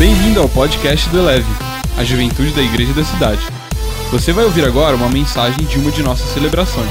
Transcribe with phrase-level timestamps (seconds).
[0.00, 1.44] Bem-vindo ao podcast do Eleve,
[1.98, 3.42] a juventude da igreja da cidade.
[4.10, 6.88] Você vai ouvir agora uma mensagem de uma de nossas celebrações.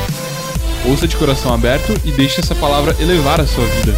[0.88, 3.98] Ouça de coração aberto e deixe essa palavra elevar a sua vida.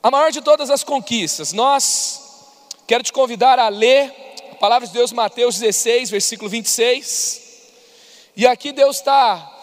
[0.00, 2.22] A maior de todas as conquistas, nós
[2.86, 4.14] quero te convidar a ler
[4.52, 7.40] a palavra de Deus, Mateus 16, versículo 26.
[8.36, 9.53] E aqui Deus está,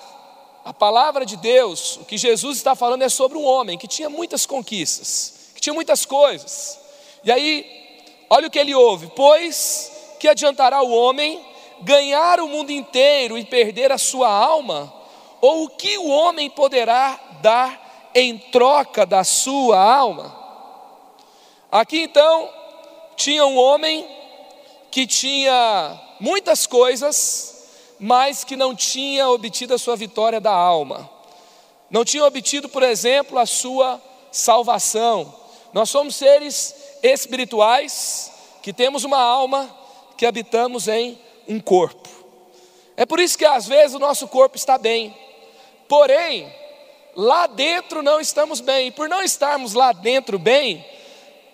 [0.63, 4.09] a palavra de Deus, o que Jesus está falando é sobre um homem que tinha
[4.09, 6.79] muitas conquistas, que tinha muitas coisas.
[7.23, 7.65] E aí,
[8.29, 11.43] olha o que ele ouve: Pois que adiantará o homem
[11.81, 14.93] ganhar o mundo inteiro e perder a sua alma?
[15.41, 20.35] Ou o que o homem poderá dar em troca da sua alma.
[21.71, 22.49] Aqui então
[23.15, 24.07] tinha um homem
[24.89, 27.60] que tinha muitas coisas,
[28.03, 31.07] mas que não tinha obtido a sua vitória da alma.
[31.87, 34.01] Não tinha obtido, por exemplo, a sua
[34.31, 35.31] salvação.
[35.71, 38.31] Nós somos seres espirituais
[38.63, 39.69] que temos uma alma
[40.17, 41.15] que habitamos em
[41.47, 42.09] um corpo.
[42.97, 45.15] É por isso que às vezes o nosso corpo está bem,
[45.87, 46.51] porém,
[47.15, 48.87] lá dentro não estamos bem.
[48.87, 50.83] E por não estarmos lá dentro bem,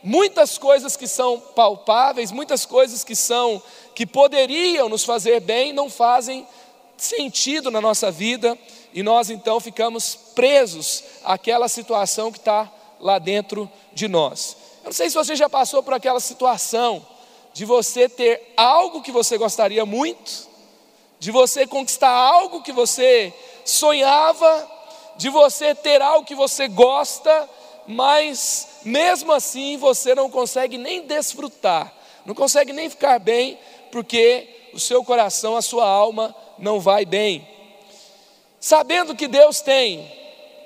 [0.02, 3.62] muitas coisas que são palpáveis, muitas coisas que são
[3.98, 6.48] que poderiam nos fazer bem, não fazem
[6.96, 8.56] sentido na nossa vida
[8.94, 14.56] e nós então ficamos presos àquela situação que está lá dentro de nós.
[14.84, 17.04] Eu não sei se você já passou por aquela situação
[17.56, 20.48] de você ter algo que você gostaria muito,
[21.20, 23.34] de você conquistar algo que você
[23.66, 24.72] sonhava,
[25.18, 27.50] de você ter algo que você gosta,
[27.88, 31.92] mas mesmo assim você não consegue nem desfrutar,
[32.28, 33.58] não consegue nem ficar bem,
[33.92, 37.48] porque o seu coração, a sua alma não vai bem.
[38.60, 40.12] Sabendo que Deus tem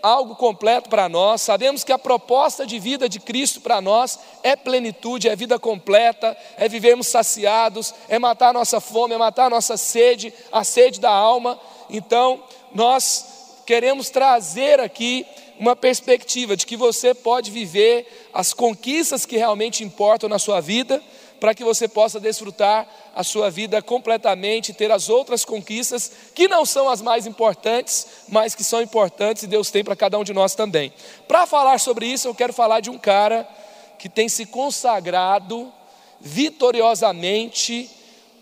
[0.02, 4.56] algo completo para nós, sabemos que a proposta de vida de Cristo para nós é
[4.56, 9.50] plenitude, é vida completa, é vivermos saciados, é matar a nossa fome, é matar a
[9.50, 11.60] nossa sede, a sede da alma.
[11.90, 12.44] Então,
[12.74, 15.26] nós queremos trazer aqui
[15.60, 21.02] uma perspectiva de que você pode viver as conquistas que realmente importam na sua vida,
[21.42, 26.68] para que você possa desfrutar a sua vida completamente, ter as outras conquistas que não
[26.68, 30.34] são as mais importantes, mas que são importantes e Deus tem para cada um de
[30.34, 30.94] nós também.
[31.28, 33.50] Para falar sobre isso, eu quero falar de um cara
[33.98, 35.74] que tem se consagrado
[36.20, 37.90] vitoriosamente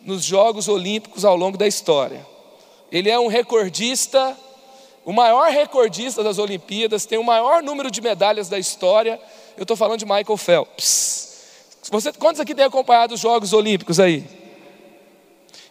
[0.02, 2.28] nos Jogos Olímpicos ao longo da história.
[2.92, 4.38] Ele é um recordista,
[5.06, 9.18] o maior recordista das Olimpíadas, tem o maior número de medalhas da história.
[9.56, 11.29] Eu estou falando de Michael Phelps.
[11.92, 14.24] Você, quantos aqui têm acompanhado os Jogos Olímpicos aí?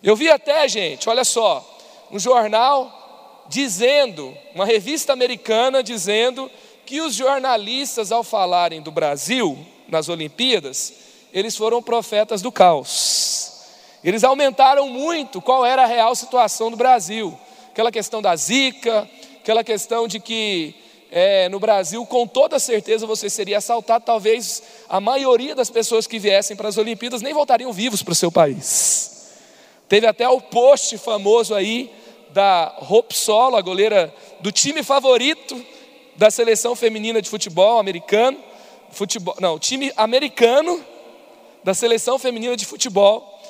[0.02, 1.64] Eu vi até, gente, olha só,
[2.10, 6.50] um jornal dizendo, uma revista americana dizendo
[6.84, 9.58] que os jornalistas, ao falarem do Brasil
[9.88, 10.92] nas Olimpíadas,
[11.32, 13.52] eles foram profetas do caos.
[14.02, 17.38] Eles aumentaram muito qual era a real situação do Brasil.
[17.70, 19.08] Aquela questão da zika,
[19.40, 20.74] aquela questão de que
[21.10, 24.04] é, no Brasil, com toda certeza você seria assaltado.
[24.04, 28.16] Talvez a maioria das pessoas que viessem para as Olimpíadas nem voltariam vivos para o
[28.16, 29.30] seu país.
[29.88, 31.90] Teve até o post famoso aí
[32.30, 35.60] da Hope Solo, a goleira do time favorito
[36.16, 38.38] da seleção feminina de futebol americano,
[38.90, 40.84] futebol, não, time americano
[41.64, 43.40] da seleção feminina de futebol,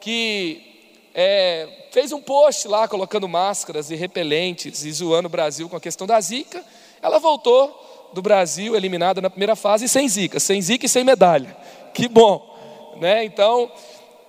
[0.00, 0.74] que
[1.14, 5.80] é, fez um post lá colocando máscaras e repelentes e zoando o Brasil com a
[5.80, 6.64] questão da Zika.
[7.04, 11.54] Ela voltou do Brasil eliminada na primeira fase sem zica, sem zica e sem medalha.
[11.92, 13.22] Que bom, né?
[13.26, 13.70] Então,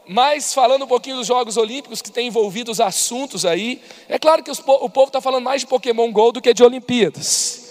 [0.05, 4.43] mas falando um pouquinho dos Jogos Olímpicos que tem envolvido os assuntos aí, é claro
[4.43, 7.69] que o povo está falando mais de Pokémon Go do que de Olimpíadas.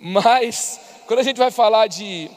[0.00, 2.28] Mas quando a gente vai falar de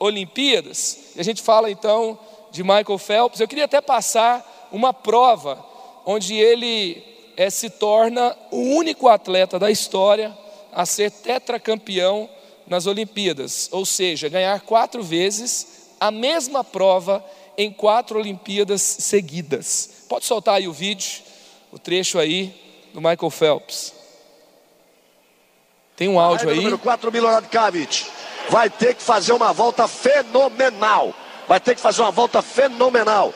[0.00, 2.18] Olimpíadas, a gente fala então
[2.50, 5.64] de Michael Phelps, eu queria até passar uma prova
[6.04, 7.00] onde ele
[7.36, 10.36] é, se torna o único atleta da história
[10.72, 12.28] a ser tetracampeão
[12.66, 17.24] nas Olimpíadas, ou seja, ganhar quatro vezes a mesma prova
[17.58, 20.04] em quatro Olimpíadas seguidas.
[20.08, 21.22] Pode soltar aí o vídeo,
[21.70, 22.54] o trecho aí
[22.94, 23.92] do Michael Phelps.
[25.94, 26.56] Tem um áudio aí.
[26.56, 28.06] Número 4, Milorad Kavic.
[28.48, 31.14] Vai ter que fazer uma volta fenomenal.
[31.46, 33.34] Vai ter que fazer uma volta fenomenal.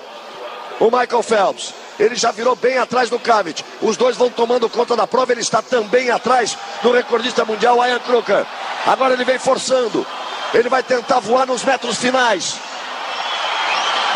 [0.80, 1.74] O Michael Phelps.
[1.98, 3.64] Ele já virou bem atrás do Kavic.
[3.80, 5.32] Os dois vão tomando conta da prova.
[5.32, 8.44] Ele está também atrás do recordista mundial, Ian Kruger.
[8.86, 10.06] Agora ele vem forçando.
[10.52, 12.56] Ele vai tentar voar nos metros finais.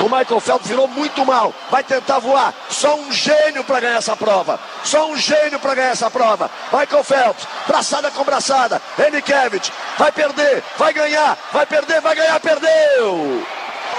[0.00, 1.52] O Michael Phelps virou muito mal.
[1.70, 2.54] Vai tentar voar.
[2.70, 4.60] Só um gênio para ganhar essa prova.
[4.84, 6.50] Só um gênio para ganhar essa prova.
[6.72, 8.80] Michael Phelps, braçada com braçada.
[8.98, 13.44] Enikevich, vai perder, vai ganhar, vai perder, vai ganhar, perdeu.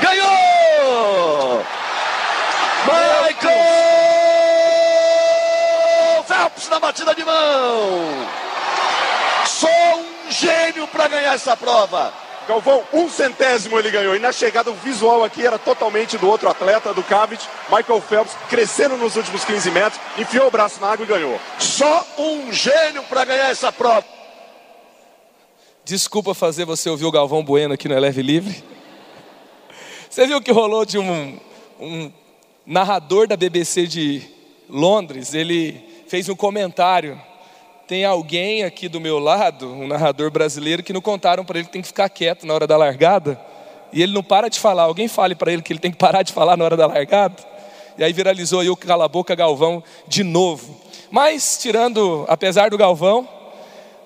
[0.01, 1.65] Ganhou!
[2.85, 3.59] Michael
[6.23, 8.27] Phelps na batida de mão.
[9.45, 9.67] Só
[9.97, 12.13] um gênio para ganhar essa prova.
[12.49, 14.15] Galvão, um centésimo ele ganhou.
[14.15, 18.35] E na chegada, o visual aqui era totalmente do outro atleta, do Cavit, Michael Phelps,
[18.49, 21.39] crescendo nos últimos 15 metros, enfiou o braço na água e ganhou.
[21.59, 24.03] Só um gênio para ganhar essa prova.
[25.85, 28.63] Desculpa fazer você ouvir o Galvão Bueno aqui no Eleve Livre.
[30.09, 31.39] Você viu que rolou de um,
[31.79, 32.11] um
[32.69, 34.21] narrador da BBC de
[34.69, 35.33] Londres?
[35.33, 37.19] Ele fez um comentário
[37.89, 41.74] tem alguém aqui do meu lado, um narrador brasileiro, que não contaram para ele que
[41.74, 43.42] tem que ficar quieto na hora da largada.
[43.92, 44.83] E ele não para de falar.
[44.83, 47.44] Alguém fale para ele que ele tem que parar de falar na hora da largada.
[47.98, 50.80] E aí viralizou aí o Cala a Boca Galvão de novo.
[51.10, 53.27] Mas, tirando, apesar do Galvão,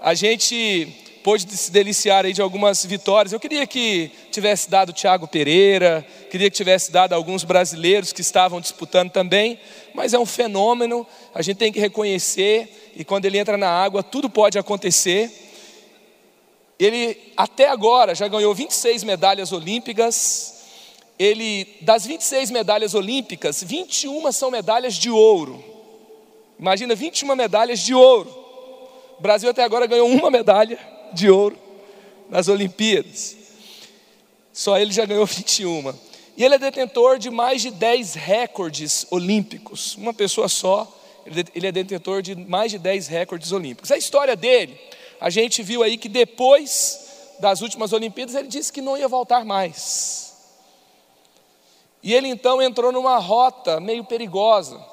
[0.02, 0.88] a gente
[1.24, 3.32] pôde se deliciar aí de algumas vitórias.
[3.32, 8.60] Eu queria que tivesse dado Thiago Pereira, queria que tivesse dado alguns brasileiros que estavam
[8.60, 9.58] disputando também,
[9.94, 14.04] mas é um fenômeno, a gente tem que reconhecer, e quando ele entra na água,
[14.04, 15.32] tudo pode acontecer.
[16.78, 20.52] Ele até agora já ganhou 26 medalhas olímpicas.
[21.18, 25.64] Ele das 26 medalhas olímpicas, 21 são medalhas de ouro.
[26.60, 28.30] Imagina 21 medalhas de ouro.
[29.18, 31.58] O Brasil até agora ganhou uma medalha de ouro
[32.30, 33.38] nas Olimpíadas.
[34.52, 35.94] Só ele já ganhou 21.
[36.36, 39.96] E ele é detentor de mais de 10 recordes olímpicos.
[39.96, 40.92] Uma pessoa só,
[41.54, 43.92] ele é detentor de mais de 10 recordes olímpicos.
[43.92, 44.80] A história dele,
[45.22, 47.04] a gente viu aí que depois
[47.40, 50.34] das últimas Olimpíadas, ele disse que não ia voltar mais.
[52.02, 54.84] E ele então entrou numa rota meio perigosa.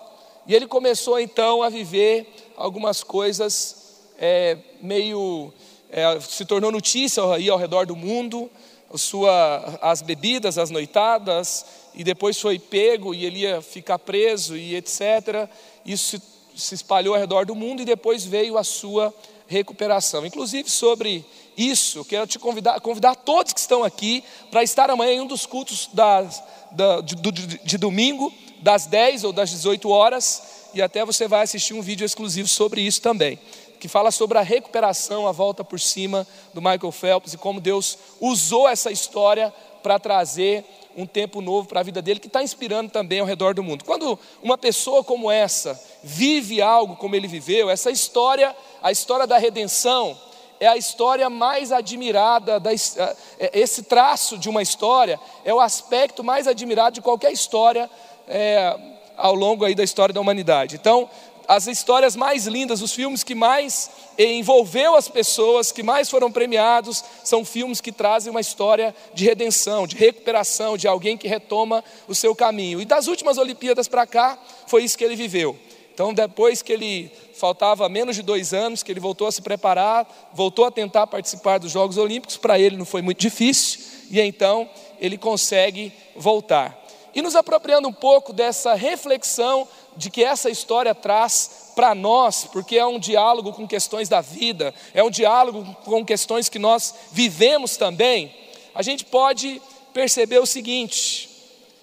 [0.46, 5.52] E ele começou então a viver algumas coisas é, meio
[5.92, 8.50] é, se tornou notícia aí ao redor do mundo,
[8.96, 11.64] sua, as bebidas, as noitadas,
[11.94, 15.48] e depois foi pego e ele ia ficar preso e etc.
[15.84, 16.22] Isso se,
[16.56, 19.14] se espalhou ao redor do mundo e depois veio a sua
[19.46, 20.24] recuperação.
[20.24, 21.24] Inclusive sobre
[21.56, 25.46] isso, quero te convidar, convidar todos que estão aqui para estar amanhã em um dos
[25.46, 26.42] cultos das,
[26.72, 30.42] da, de, de, de domingo, das 10 ou das 18 horas,
[30.72, 33.38] e até você vai assistir um vídeo exclusivo sobre isso também
[33.80, 37.98] que fala sobre a recuperação, a volta por cima do Michael Phelps e como Deus
[38.20, 40.64] usou essa história para trazer
[40.96, 43.84] um tempo novo para a vida dele, que está inspirando também ao redor do mundo.
[43.84, 49.38] Quando uma pessoa como essa vive algo como ele viveu, essa história, a história da
[49.38, 50.16] redenção,
[50.58, 56.22] é a história mais admirada, da, é, esse traço de uma história é o aspecto
[56.22, 57.88] mais admirado de qualquer história
[58.28, 58.76] é,
[59.16, 60.76] ao longo aí da história da humanidade.
[60.76, 61.08] Então,
[61.50, 67.02] as histórias mais lindas, os filmes que mais envolveu as pessoas, que mais foram premiados,
[67.24, 72.14] são filmes que trazem uma história de redenção, de recuperação, de alguém que retoma o
[72.14, 72.80] seu caminho.
[72.80, 74.38] E das últimas Olimpíadas para cá,
[74.68, 75.58] foi isso que ele viveu.
[75.92, 80.30] Então, depois que ele faltava menos de dois anos, que ele voltou a se preparar,
[80.32, 84.70] voltou a tentar participar dos Jogos Olímpicos, para ele não foi muito difícil, e então
[85.00, 86.79] ele consegue voltar.
[87.14, 89.66] E nos apropriando um pouco dessa reflexão
[89.96, 94.72] de que essa história traz para nós, porque é um diálogo com questões da vida,
[94.94, 98.34] é um diálogo com questões que nós vivemos também,
[98.74, 99.60] a gente pode
[99.92, 101.28] perceber o seguinte: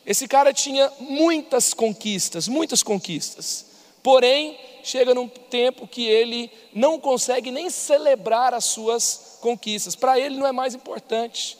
[0.06, 3.66] esse cara tinha muitas conquistas, muitas conquistas,
[4.02, 10.38] porém, chega num tempo que ele não consegue nem celebrar as suas conquistas, para ele
[10.38, 11.58] não é mais importante.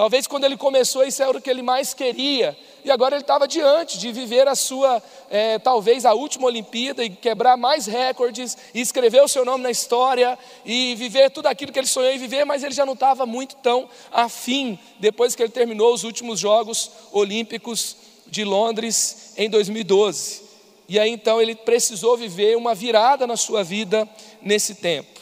[0.00, 3.46] Talvez quando ele começou, isso era o que ele mais queria, e agora ele estava
[3.46, 8.80] diante de viver a sua, é, talvez a última Olimpíada e quebrar mais recordes, e
[8.80, 12.46] escrever o seu nome na história, e viver tudo aquilo que ele sonhou em viver,
[12.46, 16.90] mas ele já não estava muito tão afim, depois que ele terminou os últimos Jogos
[17.12, 17.94] Olímpicos
[18.26, 20.44] de Londres em 2012.
[20.88, 24.08] E aí então ele precisou viver uma virada na sua vida
[24.40, 25.20] nesse tempo.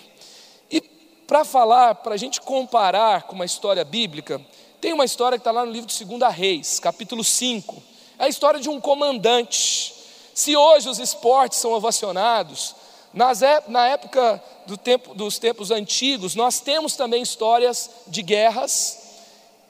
[0.70, 0.80] E
[1.26, 4.40] para falar, para a gente comparar com uma história bíblica,
[4.80, 7.82] tem uma história que está lá no livro de 2 Reis, capítulo 5.
[8.18, 9.94] É a história de um comandante.
[10.32, 12.76] Se hoje os esportes são ovacionados,
[13.12, 19.06] na época do tempo, dos tempos antigos, nós temos também histórias de guerras,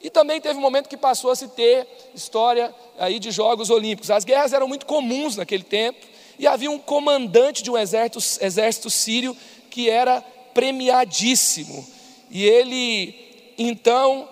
[0.00, 4.10] e também teve um momento que passou a se ter história aí de Jogos Olímpicos.
[4.10, 6.06] As guerras eram muito comuns naquele tempo,
[6.38, 9.36] e havia um comandante de um exército, exército sírio
[9.70, 10.20] que era
[10.52, 11.86] premiadíssimo.
[12.30, 14.28] E ele, então,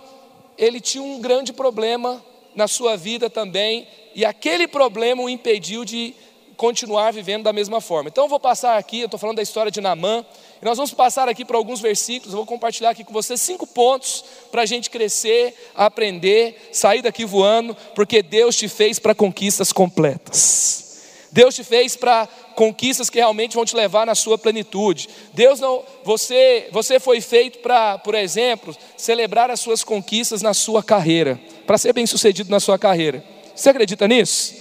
[0.58, 6.14] ele tinha um grande problema na sua vida também, e aquele problema o impediu de
[6.56, 8.08] continuar vivendo da mesma forma.
[8.08, 10.24] Então eu vou passar aqui, eu estou falando da história de Naamã,
[10.60, 13.66] e nós vamos passar aqui para alguns versículos, eu vou compartilhar aqui com você cinco
[13.66, 19.70] pontos para a gente crescer, aprender, sair daqui voando, porque Deus te fez para conquistas
[19.70, 20.84] completas.
[21.30, 25.08] Deus te fez para conquistas que realmente vão te levar na sua plenitude.
[25.34, 30.82] Deus não, você, você foi feito para, por exemplo, celebrar as suas conquistas na sua
[30.82, 33.22] carreira, para ser bem-sucedido na sua carreira.
[33.54, 34.54] Você acredita nisso?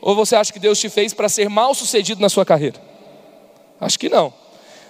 [0.00, 2.80] Ou você acha que Deus te fez para ser mal-sucedido na sua carreira?
[3.80, 4.32] Acho que não.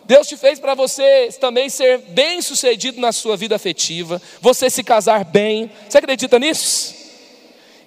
[0.05, 5.25] Deus te fez para você também ser bem-sucedido na sua vida afetiva, você se casar
[5.25, 5.71] bem.
[5.89, 6.95] Você acredita nisso?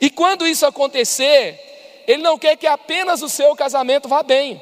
[0.02, 1.73] E quando isso acontecer,
[2.08, 4.62] ele não quer que apenas o seu casamento vá bem.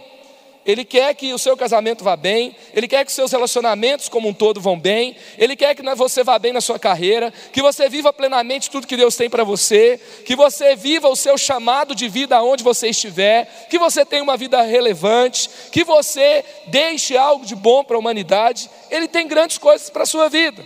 [0.63, 4.29] Ele quer que o seu casamento vá bem, ele quer que os seus relacionamentos como
[4.29, 7.89] um todo vão bem, ele quer que você vá bem na sua carreira, que você
[7.89, 12.07] viva plenamente tudo que Deus tem para você, que você viva o seu chamado de
[12.07, 17.55] vida aonde você estiver, que você tenha uma vida relevante, que você deixe algo de
[17.55, 18.69] bom para a humanidade.
[18.91, 20.63] Ele tem grandes coisas para a sua vida.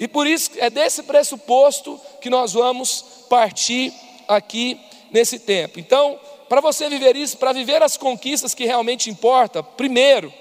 [0.00, 3.92] E por isso é desse pressuposto que nós vamos partir
[4.26, 5.78] aqui nesse tempo.
[5.78, 10.32] Então, para você viver isso, para viver as conquistas que realmente importam, primeiro,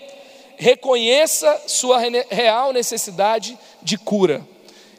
[0.58, 4.46] reconheça sua real necessidade de cura.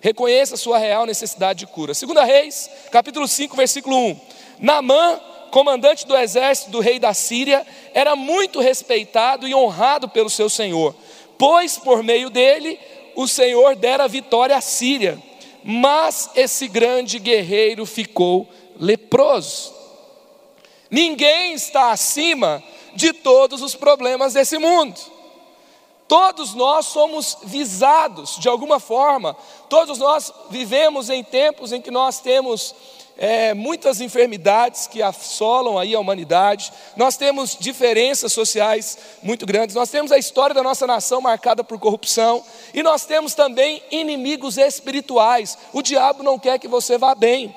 [0.00, 1.94] Reconheça sua real necessidade de cura.
[1.94, 4.20] Segunda Reis, capítulo 5, versículo 1.
[4.60, 5.20] Naamã,
[5.50, 10.94] comandante do exército do rei da Síria, era muito respeitado e honrado pelo seu senhor,
[11.38, 12.78] pois por meio dele
[13.14, 15.18] o Senhor dera vitória à Síria.
[15.64, 19.74] Mas esse grande guerreiro ficou leproso.
[20.90, 22.62] Ninguém está acima
[22.94, 24.98] de todos os problemas desse mundo.
[26.08, 29.36] Todos nós somos visados de alguma forma,
[29.68, 32.74] todos nós vivemos em tempos em que nós temos
[33.18, 39.90] é, muitas enfermidades que assolam aí a humanidade, nós temos diferenças sociais muito grandes, nós
[39.90, 45.56] temos a história da nossa nação marcada por corrupção, e nós temos também inimigos espirituais.
[45.72, 47.54] O diabo não quer que você vá bem.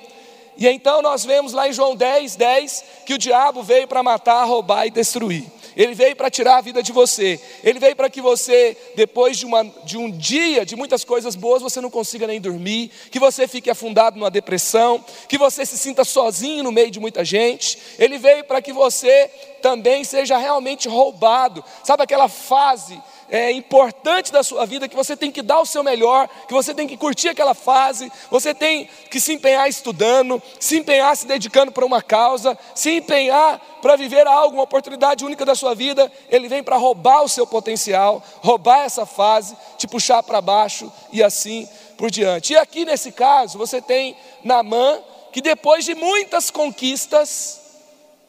[0.60, 4.44] E então nós vemos lá em João 10, 10, que o diabo veio para matar,
[4.44, 5.46] roubar e destruir.
[5.74, 7.40] Ele veio para tirar a vida de você.
[7.64, 11.62] Ele veio para que você, depois de, uma, de um dia de muitas coisas boas,
[11.62, 16.04] você não consiga nem dormir, que você fique afundado numa depressão, que você se sinta
[16.04, 17.78] sozinho no meio de muita gente.
[17.98, 21.64] Ele veio para que você também seja realmente roubado.
[21.86, 25.84] Sabe aquela fase é, importante da sua vida, que você tem que dar o seu
[25.84, 30.78] melhor, que você tem que curtir aquela fase, você tem que se empenhar estudando, se
[30.78, 35.56] empenhar se dedicando para uma causa, se empenhar para viver algo, uma oportunidade única da
[35.56, 36.12] sua vida.
[36.30, 41.24] Ele vem para roubar o seu potencial, roubar essa fase, te puxar para baixo e
[41.24, 41.68] assim
[41.98, 42.54] por diante.
[42.54, 45.00] E aqui nesse caso, você tem Namã,
[45.32, 47.60] que depois de muitas conquistas,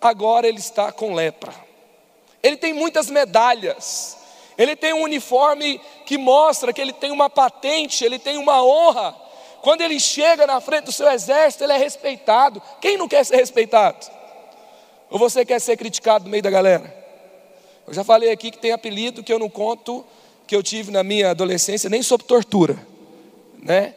[0.00, 1.54] agora ele está com lepra.
[2.42, 4.16] Ele tem muitas medalhas,
[4.60, 9.16] ele tem um uniforme que mostra que ele tem uma patente, ele tem uma honra.
[9.62, 12.60] Quando ele chega na frente do seu exército, ele é respeitado.
[12.78, 14.06] Quem não quer ser respeitado?
[15.10, 16.94] Ou você quer ser criticado no meio da galera?
[17.86, 20.04] Eu já falei aqui que tem apelido que eu não conto,
[20.46, 22.78] que eu tive na minha adolescência, nem sob tortura,
[23.62, 23.94] né?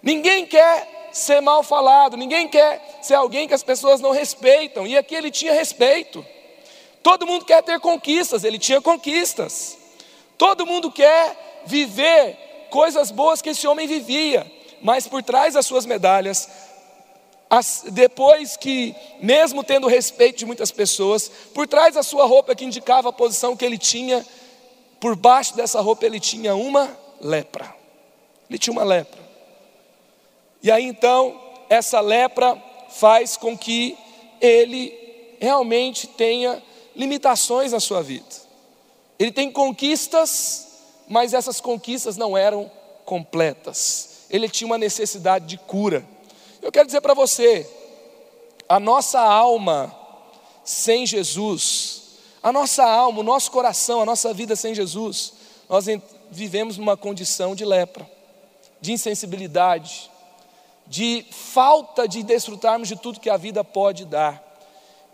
[0.00, 4.96] Ninguém quer ser mal falado, ninguém quer ser alguém que as pessoas não respeitam, e
[4.96, 6.24] aqui ele tinha respeito.
[7.02, 9.77] Todo mundo quer ter conquistas, ele tinha conquistas.
[10.38, 15.84] Todo mundo quer viver coisas boas que esse homem vivia, mas por trás das suas
[15.84, 16.48] medalhas,
[17.50, 22.64] as, depois que, mesmo tendo respeito de muitas pessoas, por trás da sua roupa que
[22.64, 24.24] indicava a posição que ele tinha,
[25.00, 27.74] por baixo dessa roupa ele tinha uma lepra.
[28.48, 29.20] Ele tinha uma lepra.
[30.62, 32.56] E aí então, essa lepra
[32.90, 33.96] faz com que
[34.40, 36.62] ele realmente tenha
[36.94, 38.47] limitações na sua vida.
[39.18, 40.68] Ele tem conquistas,
[41.08, 42.70] mas essas conquistas não eram
[43.04, 44.26] completas.
[44.30, 46.06] Ele tinha uma necessidade de cura.
[46.62, 47.68] Eu quero dizer para você,
[48.68, 49.94] a nossa alma
[50.64, 52.02] sem Jesus,
[52.42, 55.32] a nossa alma, o nosso coração, a nossa vida sem Jesus,
[55.68, 55.86] nós
[56.30, 58.08] vivemos numa condição de lepra,
[58.80, 60.10] de insensibilidade,
[60.86, 64.42] de falta de desfrutarmos de tudo que a vida pode dar.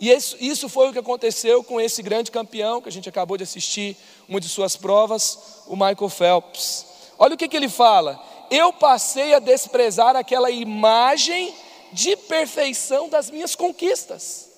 [0.01, 3.37] E isso, isso foi o que aconteceu com esse grande campeão que a gente acabou
[3.37, 3.97] de assistir,
[4.29, 6.87] uma de suas provas, o Michael Phelps.
[7.19, 8.21] Olha o que, que ele fala:
[8.51, 11.55] eu passei a desprezar aquela imagem
[11.93, 14.51] de perfeição das minhas conquistas.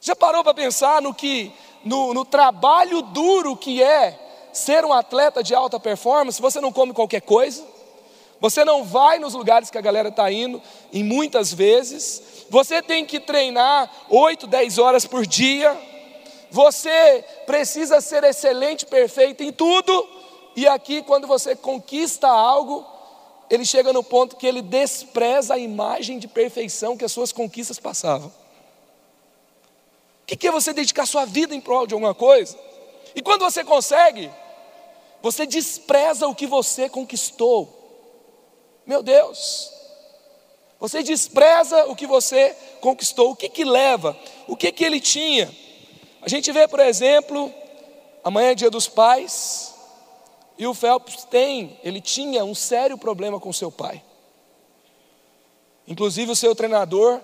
[0.00, 1.52] Já parou para pensar no que,
[1.84, 4.18] no, no trabalho duro que é
[4.52, 6.40] ser um atleta de alta performance?
[6.40, 7.62] Você não come qualquer coisa,
[8.40, 12.46] Você não vai nos lugares que a galera está indo, em muitas vezes.
[12.48, 15.76] Você tem que treinar 8, 10 horas por dia.
[16.50, 20.08] Você precisa ser excelente, perfeito em tudo.
[20.56, 22.84] E aqui, quando você conquista algo,
[23.50, 27.78] ele chega no ponto que ele despreza a imagem de perfeição que as suas conquistas
[27.78, 28.32] passavam.
[30.22, 32.56] O que é você dedicar sua vida em prol de alguma coisa?
[33.14, 34.30] E quando você consegue,
[35.20, 37.79] você despreza o que você conquistou.
[38.90, 39.70] Meu Deus,
[40.80, 43.30] você despreza o que você conquistou.
[43.30, 44.18] O que que leva?
[44.48, 45.48] O que que ele tinha?
[46.20, 47.54] A gente vê, por exemplo,
[48.24, 49.72] amanhã é dia dos pais,
[50.58, 54.02] e o Phelps tem, ele tinha um sério problema com seu pai.
[55.86, 57.20] Inclusive o seu treinador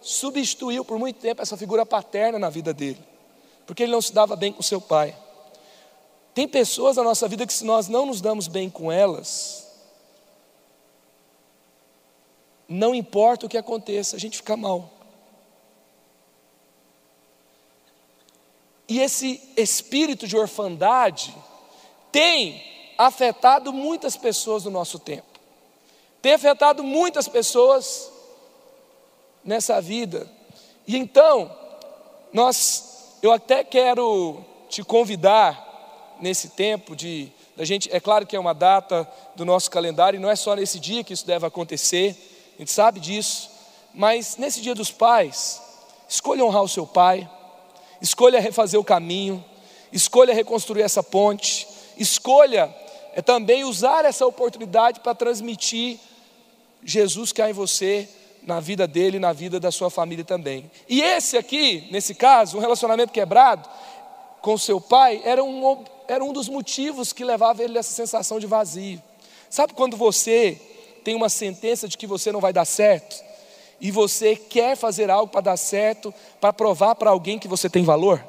[0.00, 3.04] substituiu por muito tempo essa figura paterna na vida dele,
[3.66, 5.14] porque ele não se dava bem com seu pai.
[6.32, 9.68] Tem pessoas na nossa vida que, se nós não nos damos bem com elas,
[12.70, 14.88] não importa o que aconteça, a gente fica mal.
[18.88, 21.34] E esse espírito de orfandade
[22.12, 22.62] tem
[22.96, 25.40] afetado muitas pessoas no nosso tempo,
[26.22, 28.08] tem afetado muitas pessoas
[29.44, 30.30] nessa vida.
[30.86, 31.50] E então,
[32.32, 38.40] nós, eu até quero te convidar nesse tempo de da gente, é claro que é
[38.40, 42.16] uma data do nosso calendário, e não é só nesse dia que isso deve acontecer,
[42.60, 43.50] a gente sabe disso,
[43.94, 45.62] mas nesse dia dos pais,
[46.06, 47.26] escolha honrar o seu pai,
[48.02, 49.42] escolha refazer o caminho,
[49.90, 52.70] escolha reconstruir essa ponte, escolha
[53.14, 55.98] é, também usar essa oportunidade para transmitir
[56.84, 58.06] Jesus que há em você,
[58.42, 60.70] na vida dele e na vida da sua família também.
[60.86, 63.66] E esse aqui, nesse caso, um relacionamento quebrado
[64.42, 68.38] com seu pai, era um, era um dos motivos que levava ele a essa sensação
[68.38, 69.02] de vazio.
[69.48, 70.60] Sabe quando você
[71.02, 73.22] tem uma sentença de que você não vai dar certo?
[73.80, 77.82] E você quer fazer algo para dar certo, para provar para alguém que você tem
[77.82, 78.22] valor?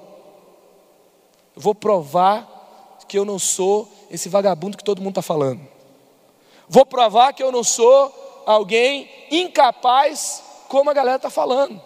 [1.56, 5.60] Eu vou provar que eu não sou esse vagabundo que todo mundo está falando.
[6.70, 11.82] Vou provar que eu não sou alguém incapaz, como a galera está falando.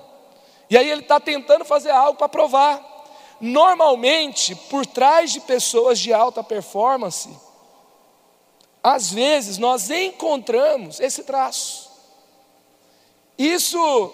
[0.69, 2.79] E aí ele está tentando fazer algo para provar.
[3.41, 7.29] Normalmente, por trás de pessoas de alta performance,
[8.85, 11.89] às vezes nós encontramos esse traço.
[13.35, 14.13] Isso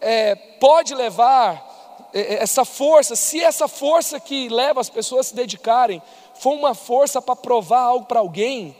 [0.00, 5.28] é, pode levar é, é, essa força, se essa força que leva as pessoas a
[5.30, 6.00] se dedicarem
[6.36, 8.76] for uma força para provar algo para alguém,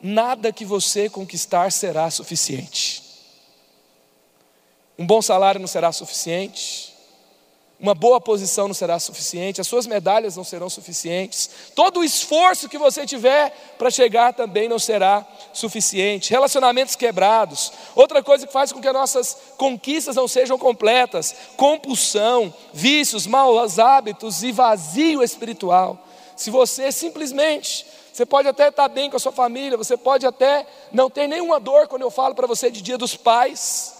[0.00, 3.00] nada que você conquistar será suficiente.
[4.98, 6.91] Um bom salário não será suficiente
[7.82, 12.68] uma boa posição não será suficiente, as suas medalhas não serão suficientes, todo o esforço
[12.68, 16.30] que você tiver para chegar também não será suficiente.
[16.30, 22.54] Relacionamentos quebrados, outra coisa que faz com que as nossas conquistas não sejam completas: compulsão,
[22.72, 25.98] vícios, maus hábitos e vazio espiritual.
[26.36, 30.66] Se você simplesmente você pode até estar bem com a sua família, você pode até
[30.92, 33.91] não ter nenhuma dor quando eu falo para você de dia dos pais,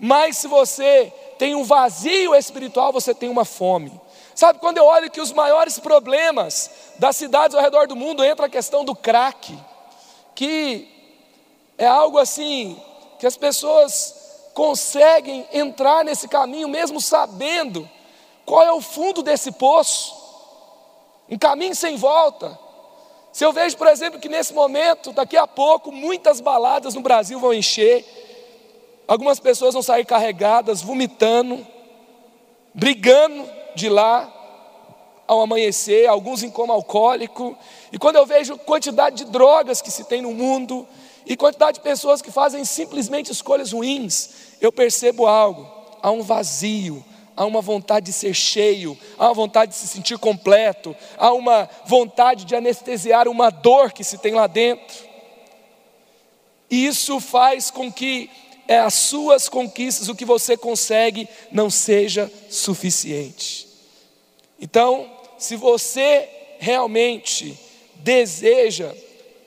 [0.00, 3.92] mas se você tem um vazio espiritual, você tem uma fome.
[4.34, 8.46] Sabe, quando eu olho que os maiores problemas das cidades ao redor do mundo entra
[8.46, 9.56] a questão do crack,
[10.34, 10.88] que
[11.76, 12.80] é algo assim
[13.18, 17.88] que as pessoas conseguem entrar nesse caminho mesmo sabendo
[18.46, 20.14] qual é o fundo desse poço,
[21.28, 22.58] um caminho sem volta.
[23.32, 27.38] Se eu vejo, por exemplo, que nesse momento, daqui a pouco, muitas baladas no Brasil
[27.38, 28.04] vão encher,
[29.10, 31.66] Algumas pessoas vão sair carregadas, vomitando,
[32.72, 33.44] brigando
[33.74, 34.32] de lá
[35.26, 37.58] ao amanhecer, alguns em coma alcoólico.
[37.90, 40.86] E quando eu vejo quantidade de drogas que se tem no mundo
[41.26, 45.68] e quantidade de pessoas que fazem simplesmente escolhas ruins, eu percebo algo,
[46.00, 47.04] há um vazio,
[47.36, 51.68] há uma vontade de ser cheio, há uma vontade de se sentir completo, há uma
[51.84, 55.10] vontade de anestesiar uma dor que se tem lá dentro.
[56.70, 58.30] E isso faz com que
[58.70, 63.66] é as suas conquistas, o que você consegue, não seja suficiente.
[64.60, 66.28] Então, se você
[66.60, 67.58] realmente
[67.96, 68.94] deseja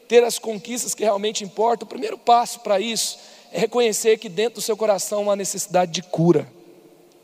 [0.10, 3.18] ter as conquistas que realmente importam, o primeiro passo para isso
[3.54, 6.46] é reconhecer que dentro do seu coração há uma necessidade de cura.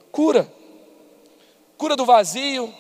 [0.09, 0.49] Cura.
[1.77, 2.73] Cura do vazio,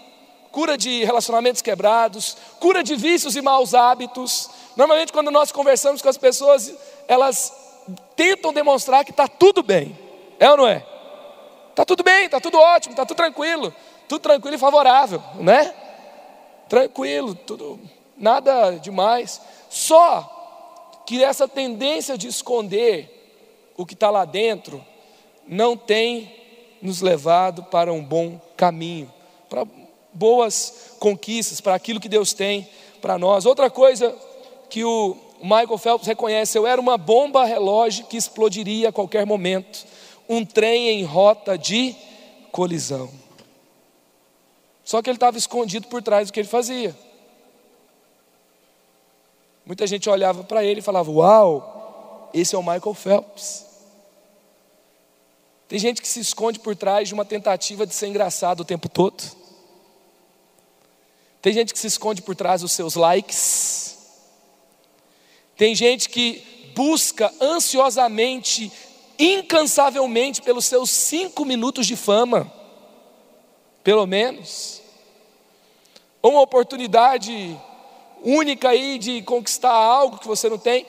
[0.49, 4.49] cura de relacionamentos quebrados, cura de vícios e maus hábitos.
[4.77, 6.73] Normalmente, quando nós conversamos com as pessoas,
[7.05, 7.68] elas
[8.15, 9.97] tentam demonstrar que está tudo bem.
[10.39, 10.85] É ou não é?
[11.69, 13.73] Está tudo bem, está tudo ótimo, está tudo tranquilo.
[14.07, 15.73] Tudo tranquilo e favorável, né?
[16.67, 17.79] Tranquilo, tudo,
[18.17, 19.39] nada demais.
[19.69, 23.15] Só que essa tendência de esconder
[23.77, 24.83] o que está lá dentro
[25.47, 26.35] não tem
[26.81, 29.13] nos levado para um bom caminho,
[29.47, 29.65] para
[30.13, 32.67] boas conquistas, para aquilo que Deus tem
[33.01, 33.45] para nós.
[33.45, 34.15] Outra coisa
[34.69, 39.85] que o Michael Phelps reconhece: eu era uma bomba relógio que explodiria a qualquer momento,
[40.27, 41.95] um trem em rota de
[42.51, 43.09] colisão.
[44.83, 46.95] Só que ele estava escondido por trás do que ele fazia.
[49.65, 53.65] Muita gente olhava para ele e falava: Uau, esse é o Michael Phelps.
[55.67, 58.89] Tem gente que se esconde por trás de uma tentativa de ser engraçado o tempo
[58.89, 59.23] todo.
[61.39, 63.98] Tem gente que se esconde por trás dos seus likes.
[65.59, 68.71] Tem gente que busca ansiosamente,
[69.19, 72.49] incansavelmente pelos seus cinco minutos de fama,
[73.83, 74.81] pelo menos.
[76.23, 77.59] Uma oportunidade
[78.23, 80.85] única aí de conquistar algo que você não tem.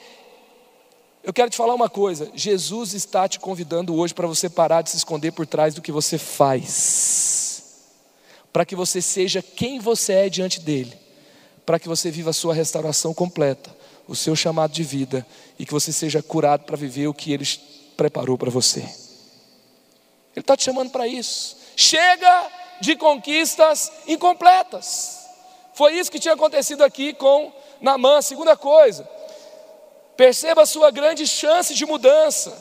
[1.21, 4.91] Eu quero te falar uma coisa: Jesus está te convidando hoje para você parar de
[4.91, 7.91] se esconder por trás do que você faz,
[8.53, 10.97] para que você seja quem você é diante dEle,
[11.65, 13.80] para que você viva a sua restauração completa,
[14.11, 15.25] o seu chamado de vida
[15.57, 17.45] e que você seja curado para viver o que Ele
[17.95, 18.81] preparou para você.
[18.81, 18.91] Ele
[20.41, 21.55] está te chamando para isso.
[21.77, 22.47] Chega
[22.81, 25.17] de conquistas incompletas.
[25.73, 28.21] Foi isso que tinha acontecido aqui com Namã.
[28.21, 29.09] Segunda coisa,
[30.17, 32.53] perceba a sua grande chance de mudança.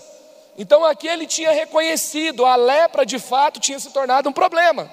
[0.57, 4.89] Então aqui ele tinha reconhecido, a lepra de fato tinha se tornado um problema.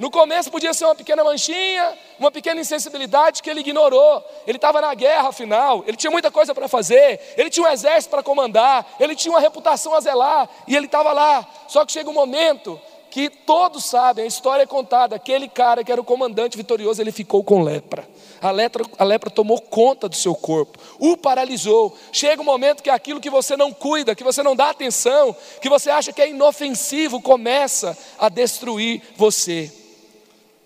[0.00, 4.24] No começo podia ser uma pequena manchinha, uma pequena insensibilidade que ele ignorou.
[4.46, 8.10] Ele estava na guerra, afinal, ele tinha muita coisa para fazer, ele tinha um exército
[8.10, 11.46] para comandar, ele tinha uma reputação a zelar, e ele estava lá.
[11.68, 15.92] Só que chega um momento que todos sabem, a história é contada, aquele cara que
[15.92, 18.08] era o comandante vitorioso, ele ficou com lepra.
[18.40, 21.94] A lepra, a lepra tomou conta do seu corpo, o paralisou.
[22.10, 25.68] Chega um momento que aquilo que você não cuida, que você não dá atenção, que
[25.68, 29.79] você acha que é inofensivo, começa a destruir você.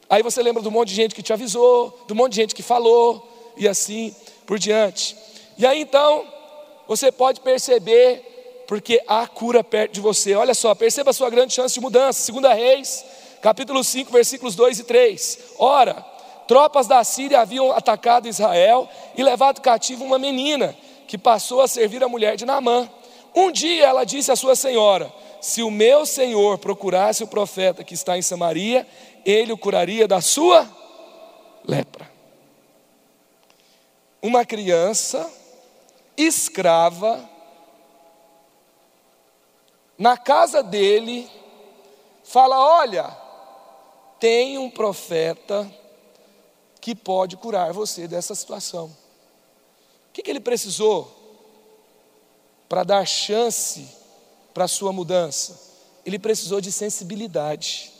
[0.09, 2.63] Aí você lembra do monte de gente que te avisou, do monte de gente que
[2.63, 4.15] falou, e assim
[4.47, 5.17] por diante.
[5.57, 6.25] E aí então,
[6.87, 10.35] você pode perceber porque há cura perto de você.
[10.35, 12.23] Olha só, perceba a sua grande chance de mudança.
[12.23, 13.05] Segunda Reis,
[13.41, 15.39] capítulo 5, versículos 2 e 3.
[15.59, 16.05] Ora,
[16.49, 22.03] tropas da Síria haviam atacado Israel e levado cativo uma menina, que passou a servir
[22.03, 22.89] a mulher de Naamã.
[23.35, 27.95] Um dia ela disse à sua senhora: Se o meu senhor procurasse o profeta que
[27.95, 28.87] está em Samaria,
[29.25, 30.69] ele o curaria da sua
[31.67, 32.11] lepra.
[34.21, 35.31] Uma criança
[36.17, 37.29] escrava
[39.99, 41.31] na casa dele,
[42.25, 43.17] fala: Olha,
[44.19, 45.71] tem um profeta
[46.81, 48.87] que pode curar você dessa situação.
[50.09, 51.11] O que, que ele precisou
[52.69, 53.89] para dar chance
[54.53, 55.59] para sua mudança?
[56.05, 57.94] Ele precisou de sensibilidade.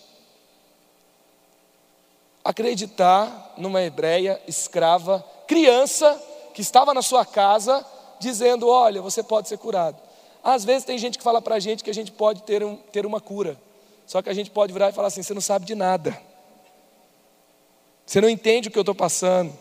[2.45, 6.21] Acreditar numa hebreia escrava, criança,
[6.53, 7.85] que estava na sua casa,
[8.21, 9.97] dizendo: Olha, você pode ser curado.
[10.43, 12.77] Às vezes tem gente que fala para a gente que a gente pode ter, um,
[12.77, 13.59] ter uma cura.
[14.07, 16.17] Só que a gente pode virar e falar assim: você não sabe de nada.
[18.05, 19.53] Você não entende o que eu estou passando.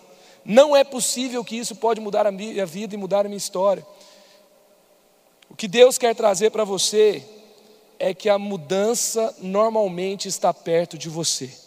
[0.43, 3.85] Não é possível que isso pode mudar a minha vida e mudar a minha história.
[5.49, 7.23] O que Deus quer trazer para você
[7.97, 11.62] é que a mudança normalmente está perto de você.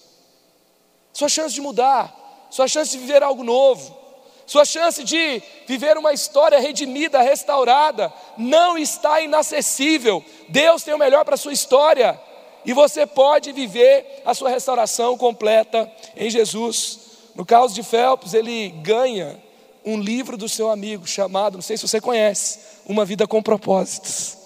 [1.16, 3.96] Sua chance de mudar, sua chance de viver algo novo,
[4.44, 10.22] sua chance de viver uma história redimida, restaurada, não está inacessível.
[10.50, 12.20] Deus tem o melhor para a sua história.
[12.66, 16.98] E você pode viver a sua restauração completa em Jesus.
[17.34, 19.42] No caso de Phelps, ele ganha
[19.86, 24.36] um livro do seu amigo chamado, não sei se você conhece, Uma Vida com Propósitos.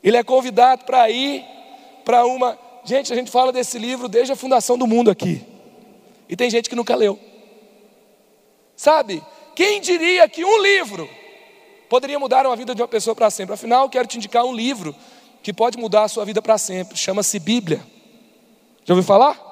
[0.00, 1.44] Ele é convidado para ir
[2.04, 2.56] para uma.
[2.84, 5.44] Gente, a gente fala desse livro desde a fundação do mundo aqui.
[6.28, 7.18] E tem gente que nunca leu.
[8.76, 9.22] Sabe?
[9.54, 11.08] Quem diria que um livro
[11.88, 13.54] poderia mudar a vida de uma pessoa para sempre?
[13.54, 14.94] Afinal, quero te indicar um livro
[15.42, 16.96] que pode mudar a sua vida para sempre.
[16.96, 17.84] Chama-se Bíblia.
[18.84, 19.48] Já ouviu falar?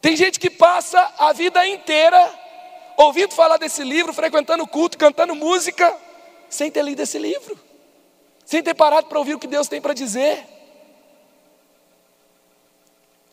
[0.00, 2.32] Tem gente que passa a vida inteira
[2.96, 5.94] ouvindo falar desse livro, frequentando culto, cantando música,
[6.48, 7.58] sem ter lido esse livro,
[8.44, 10.59] sem ter parado para ouvir o que Deus tem para dizer.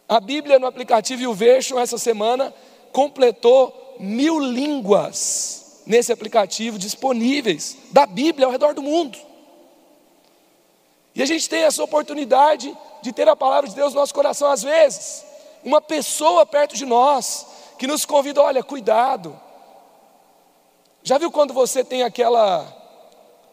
[0.08, 2.54] A Bíblia no aplicativo e o Version essa semana
[2.93, 9.17] completou mil línguas nesse aplicativo disponíveis da Bíblia ao redor do mundo.
[11.13, 14.52] E a gente tem essa oportunidade de ter a palavra de Deus no nosso coração
[14.52, 15.26] às vezes.
[15.63, 17.46] Uma pessoa perto de nós
[17.78, 19.39] que nos convida, olha, cuidado.
[21.04, 22.76] Já viu quando você tem aquela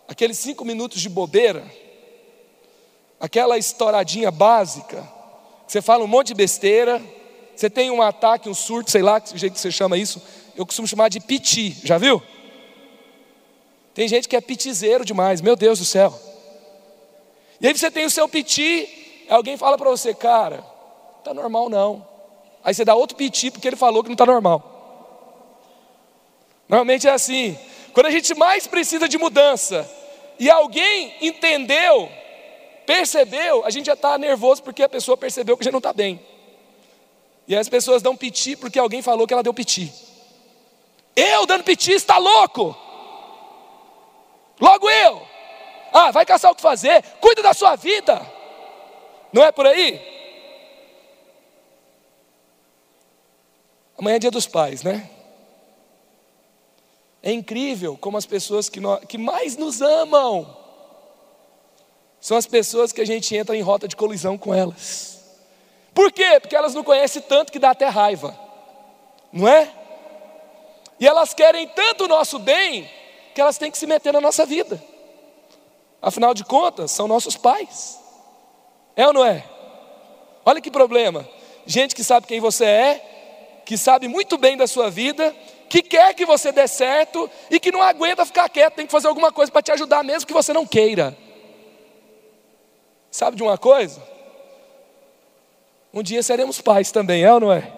[0.07, 1.64] aqueles cinco minutos de bobeira?
[3.19, 5.09] Aquela estouradinha básica,
[5.66, 7.03] você fala um monte de besteira,
[7.55, 10.22] você tem um ataque, um surto, sei lá, que jeito que você chama isso,
[10.57, 12.22] eu costumo chamar de piti, já viu?
[13.94, 16.18] Tem gente que é pitizeiro demais, meu Deus do céu.
[17.61, 20.59] E aí você tem o seu piti, alguém fala para você, cara,
[21.22, 22.07] tá normal não.
[22.62, 24.70] Aí você dá outro piti porque ele falou que não está normal.
[26.68, 27.57] Normalmente é assim.
[27.92, 29.88] Quando a gente mais precisa de mudança
[30.38, 32.11] e alguém entendeu,
[32.87, 36.25] percebeu, a gente já está nervoso porque a pessoa percebeu que já não está bem.
[37.47, 39.92] E as pessoas dão piti porque alguém falou que ela deu piti.
[41.14, 42.77] Eu dando piti está louco.
[44.61, 45.27] Logo eu.
[45.92, 48.20] Ah, vai caçar o que fazer, cuida da sua vida.
[49.33, 50.01] Não é por aí?
[53.97, 55.09] Amanhã é dia dos pais, né?
[57.23, 60.63] É incrível como as pessoas que, nós, que mais nos amam
[62.25, 65.21] são as pessoas que a gente entra em rota de colisão com elas.
[65.93, 66.41] Por quê?
[66.41, 68.35] Porque elas não conhecem tanto que dá até raiva,
[69.31, 69.71] não é?
[70.99, 72.91] E elas querem tanto o nosso bem
[73.35, 74.83] que elas têm que se meter na nossa vida.
[76.01, 78.01] Afinal de contas, são nossos pais.
[78.97, 79.45] É ou não é?
[80.47, 81.29] Olha que problema.
[81.67, 85.37] Gente que sabe quem você é, que sabe muito bem da sua vida,
[85.69, 89.09] que quer que você dê certo e que não aguenta ficar quieto, tem que fazer
[89.09, 91.15] alguma coisa para te ajudar, mesmo que você não queira.
[93.14, 94.03] Sabe de uma coisa?
[95.92, 97.72] Um dia seremos pais também, é ou não é?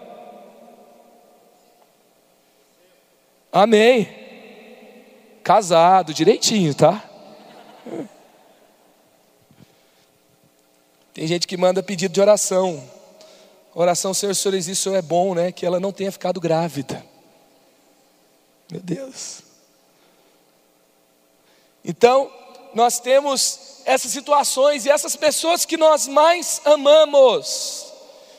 [3.51, 4.25] Amém
[5.43, 7.09] casado, direitinho, tá?
[11.13, 12.83] Tem gente que manda pedido de oração.
[13.73, 15.53] Oração, Senhor, Senhor, isso é bom, né?
[15.53, 17.05] Que ela não tenha ficado grávida.
[18.69, 19.41] Meu Deus.
[21.85, 22.29] Então,
[22.77, 27.91] nós temos essas situações e essas pessoas que nós mais amamos,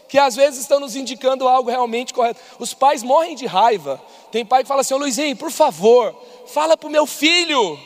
[0.06, 2.38] que às vezes estão nos indicando algo realmente correto.
[2.56, 4.00] Os pais morrem de raiva.
[4.30, 6.14] Tem pai que fala assim: Ô Luizinho, por favor,
[6.46, 7.76] fala para o meu filho.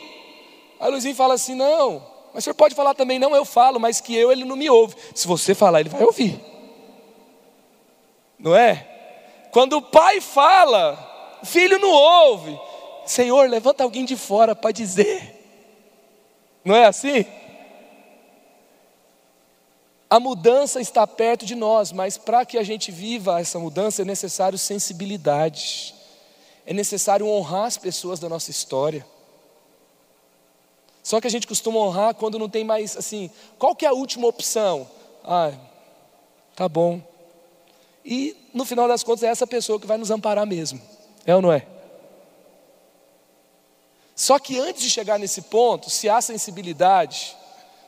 [0.79, 3.79] Aí o Luizinho fala assim: não, mas o senhor pode falar também, não, eu falo,
[3.79, 4.95] mas que eu, ele não me ouve.
[5.15, 6.39] Se você falar, ele vai ouvir.
[8.37, 8.87] Não é?
[9.51, 12.59] Quando o pai fala, o filho não ouve.
[13.07, 15.32] Senhor, levanta alguém de fora para dizer.
[16.63, 17.25] Não é assim?
[20.09, 24.05] A mudança está perto de nós, mas para que a gente viva essa mudança é
[24.05, 25.95] necessário sensibilidade
[26.65, 29.05] é necessário honrar as pessoas da nossa história.
[31.01, 33.93] Só que a gente costuma honrar quando não tem mais, assim, qual que é a
[33.93, 34.87] última opção?
[35.23, 35.51] Ah,
[36.55, 37.01] tá bom.
[38.05, 40.81] E no final das contas é essa pessoa que vai nos amparar mesmo.
[41.25, 41.67] É ou não é?
[44.15, 47.35] Só que antes de chegar nesse ponto, se há sensibilidade,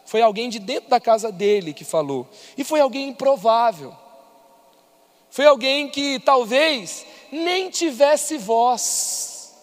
[0.05, 2.27] foi alguém de dentro da casa dele que falou.
[2.57, 3.95] E foi alguém improvável.
[5.29, 9.53] Foi alguém que talvez nem tivesse voz.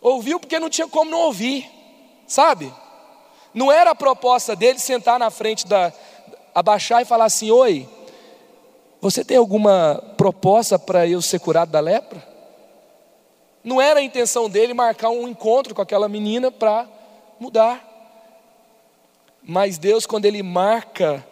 [0.00, 1.68] Ouviu porque não tinha como não ouvir,
[2.26, 2.72] sabe?
[3.52, 5.92] Não era a proposta dele sentar na frente da.
[6.54, 7.88] abaixar e falar assim: Oi,
[9.00, 12.35] você tem alguma proposta para eu ser curado da lepra?
[13.66, 16.88] Não era a intenção dele marcar um encontro com aquela menina para
[17.40, 17.84] mudar.
[19.42, 21.26] Mas Deus, quando Ele marca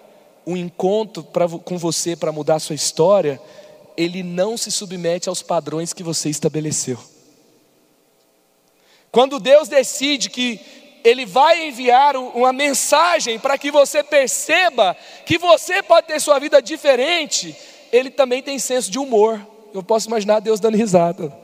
[0.44, 3.40] um encontro pra, com você para mudar a sua história,
[3.96, 6.98] ele não se submete aos padrões que você estabeleceu.
[9.12, 10.60] Quando Deus decide que
[11.04, 16.60] Ele vai enviar uma mensagem para que você perceba que você pode ter sua vida
[16.60, 17.54] diferente,
[17.92, 19.40] Ele também tem senso de humor.
[19.72, 21.43] Eu posso imaginar Deus dando risada.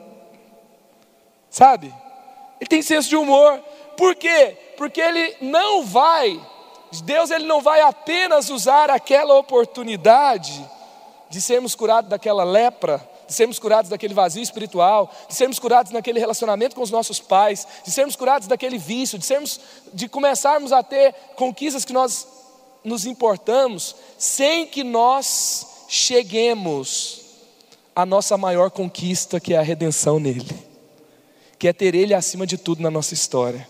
[1.51, 1.93] Sabe?
[2.59, 3.59] Ele tem senso de humor.
[3.95, 4.57] Por quê?
[4.77, 6.41] Porque Ele não vai,
[6.99, 10.67] Deus ele não vai apenas usar aquela oportunidade
[11.29, 16.19] de sermos curados daquela lepra, de sermos curados daquele vazio espiritual, de sermos curados naquele
[16.19, 19.59] relacionamento com os nossos pais, de sermos curados daquele vício, de sermos,
[19.93, 22.27] de começarmos a ter conquistas que nós
[22.83, 27.21] nos importamos, sem que nós cheguemos
[27.95, 30.70] à nossa maior conquista, que é a redenção nele,
[31.61, 33.69] que é ter ele acima de tudo na nossa história,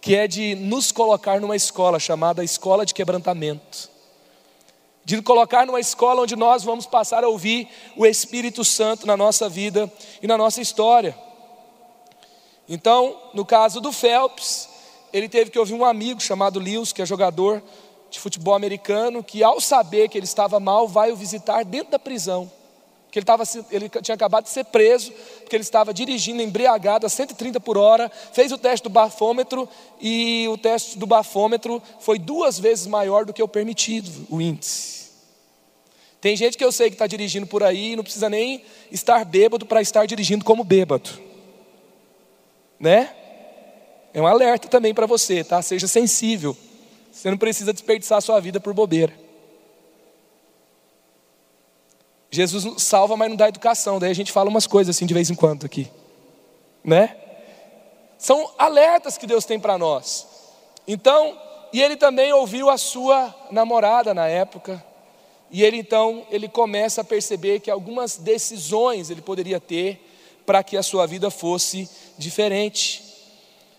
[0.00, 3.94] que é de nos colocar numa escola chamada escola de quebrantamento
[5.04, 9.48] de colocar numa escola onde nós vamos passar a ouvir o Espírito Santo na nossa
[9.48, 9.88] vida
[10.20, 11.16] e na nossa história.
[12.68, 14.68] Então, no caso do Phelps,
[15.12, 17.62] ele teve que ouvir um amigo chamado Lewis, que é jogador
[18.10, 21.98] de futebol americano, que ao saber que ele estava mal, vai o visitar dentro da
[21.98, 22.50] prisão,
[23.14, 27.08] que ele, tava, ele tinha acabado de ser preso, porque ele estava dirigindo embriagado a
[27.08, 29.68] 130 por hora, fez o teste do bafômetro
[30.00, 35.12] e o teste do bafômetro foi duas vezes maior do que o permitido, o índice.
[36.20, 39.24] Tem gente que eu sei que está dirigindo por aí e não precisa nem estar
[39.24, 41.08] bêbado para estar dirigindo como bêbado,
[42.80, 43.14] né?
[44.12, 45.62] É um alerta também para você, tá?
[45.62, 46.56] Seja sensível.
[47.12, 49.23] Você não precisa desperdiçar a sua vida por bobeira.
[52.34, 53.98] Jesus salva, mas não dá educação.
[54.00, 55.88] Daí a gente fala umas coisas assim de vez em quando aqui,
[56.82, 57.16] né?
[58.18, 60.26] São alertas que Deus tem para nós.
[60.86, 61.38] Então,
[61.72, 64.84] e ele também ouviu a sua namorada na época.
[65.50, 70.00] E ele então, ele começa a perceber que algumas decisões ele poderia ter
[70.44, 73.02] para que a sua vida fosse diferente.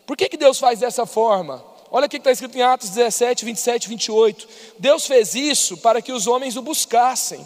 [0.06, 1.64] Por que, que Deus faz dessa forma?
[1.92, 4.48] Olha o que está escrito em Atos 17, 27 28.
[4.80, 7.46] Deus fez isso para que os homens o buscassem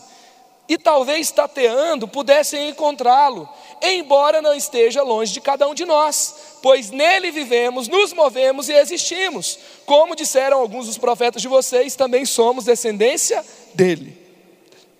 [0.69, 3.49] e talvez tateando pudessem encontrá-lo,
[3.81, 8.73] embora não esteja longe de cada um de nós, pois nele vivemos, nos movemos e
[8.73, 9.57] existimos.
[9.83, 14.15] Como disseram alguns dos profetas de vocês, também somos descendência dele.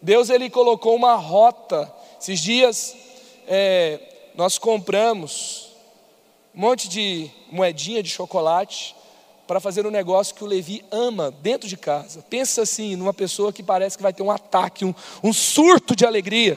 [0.02, 1.94] Deus ele colocou uma rota.
[2.20, 2.96] Esses dias
[3.48, 4.00] é,
[4.34, 5.70] nós compramos
[6.56, 8.96] um monte de moedinha de chocolate
[9.50, 12.24] para fazer um negócio que o Levi ama dentro de casa.
[12.30, 16.06] Pensa assim, numa pessoa que parece que vai ter um ataque, um, um surto de
[16.06, 16.56] alegria.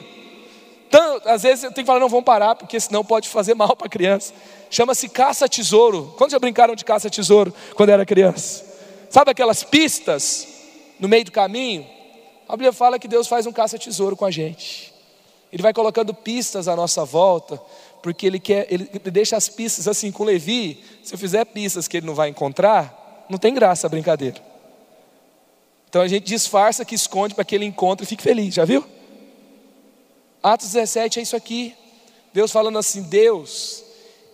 [0.87, 3.75] Então, às vezes eu tenho que falar, não, vamos parar, porque senão pode fazer mal
[3.75, 4.31] para a criança.
[4.69, 6.13] Chama-se caça-tesouro.
[6.19, 8.63] Quantos já brincaram de caça-tesouro quando era criança?
[9.09, 10.47] Sabe aquelas pistas
[10.99, 11.87] no meio do caminho?
[12.47, 14.93] A Bíblia fala que Deus faz um caça-tesouro com a gente.
[15.51, 17.59] Ele vai colocando pistas à nossa volta
[18.03, 20.83] porque ele quer, ele deixa as pistas assim com Levi.
[21.01, 24.43] Se eu fizer pistas que ele não vai encontrar, não tem graça a brincadeira.
[25.87, 28.83] Então a gente disfarça que esconde para que ele encontre e fique feliz, já viu?
[30.43, 31.73] Atos 17 é isso aqui.
[32.33, 33.85] Deus falando assim: Deus,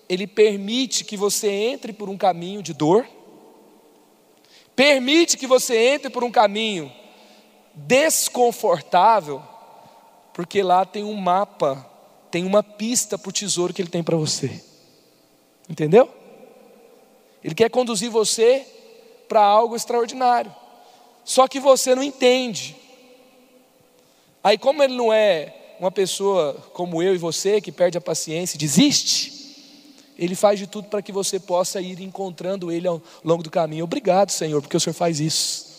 [0.10, 3.06] Ele permite que você entre por um caminho de dor,
[4.76, 6.92] permite que você entre por um caminho
[7.76, 9.44] desconfortável,
[10.34, 11.88] porque lá tem um mapa
[12.32, 14.62] tem uma pista para o tesouro que Ele tem para você.
[15.70, 16.10] Entendeu?
[17.44, 18.66] Ele quer conduzir você
[19.28, 20.54] para algo extraordinário.
[21.24, 22.76] Só que você não entende.
[24.44, 28.56] Aí, como ele não é uma pessoa como eu e você, que perde a paciência
[28.56, 29.40] e desiste,
[30.18, 33.84] ele faz de tudo para que você possa ir encontrando ele ao longo do caminho.
[33.84, 35.70] Obrigado, Senhor, porque o Senhor faz isso.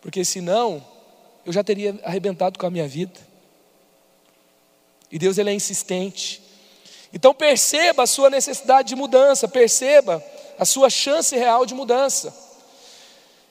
[0.00, 0.84] Porque senão,
[1.44, 3.18] eu já teria arrebentado com a minha vida.
[5.12, 6.42] E Deus ele é insistente.
[7.12, 10.24] Então perceba a sua necessidade de mudança, perceba
[10.58, 12.34] a sua chance real de mudança.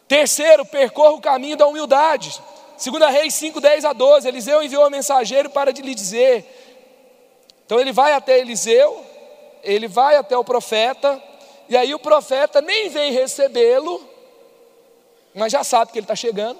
[0.08, 2.42] Terceiro, percorra o caminho da humildade.
[2.78, 6.44] Segunda Reis 5, 10 a 12, Eliseu enviou um mensageiro para lhe dizer.
[7.64, 9.06] Então ele vai até Eliseu,
[9.64, 11.22] ele vai até o profeta,
[11.70, 14.04] e aí o profeta nem vem recebê-lo,
[15.36, 16.60] mas já sabe que ele está chegando.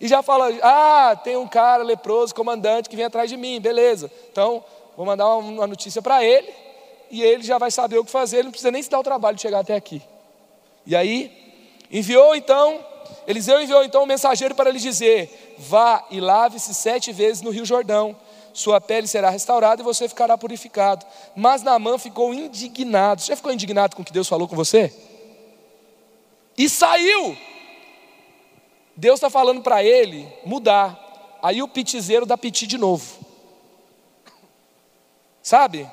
[0.00, 4.10] E já fala: ah, tem um cara leproso, comandante, que vem atrás de mim, beleza.
[4.30, 4.64] Então,
[4.96, 6.52] vou mandar uma notícia para ele,
[7.10, 9.04] e ele já vai saber o que fazer, ele não precisa nem se dar o
[9.04, 10.02] trabalho de chegar até aqui.
[10.86, 11.32] E aí,
[11.90, 12.84] enviou então,
[13.26, 17.64] Eliseu enviou então um mensageiro para lhe dizer: vá e lave-se sete vezes no Rio
[17.64, 18.16] Jordão,
[18.52, 21.04] sua pele será restaurada e você ficará purificado.
[21.34, 23.20] Mas Naamã ficou indignado.
[23.20, 24.92] Você já ficou indignado com o que Deus falou com você?
[26.56, 27.36] E saiu
[28.96, 31.38] Deus está falando para ele mudar.
[31.42, 33.04] Aí o pitizeiro dá piti de novo.
[35.42, 35.86] Sabe?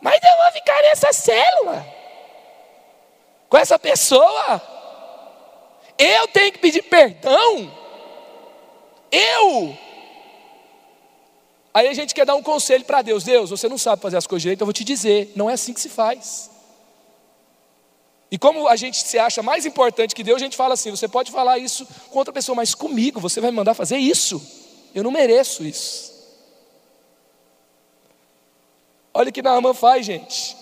[0.00, 1.84] Mas eu vou ficar nessa célula.
[3.48, 4.62] Com essa pessoa.
[5.98, 7.72] Eu tenho que pedir perdão.
[9.10, 9.76] Eu.
[11.74, 13.24] Aí a gente quer dar um conselho para Deus.
[13.24, 15.32] Deus, você não sabe fazer as coisas direito, eu vou te dizer.
[15.34, 16.51] Não é assim que se faz.
[18.32, 21.06] E como a gente se acha mais importante que Deus, a gente fala assim: você
[21.06, 24.42] pode falar isso com outra pessoa, mas comigo você vai me mandar fazer isso.
[24.94, 26.10] Eu não mereço isso.
[29.12, 30.56] Olha o que Naamã faz, gente.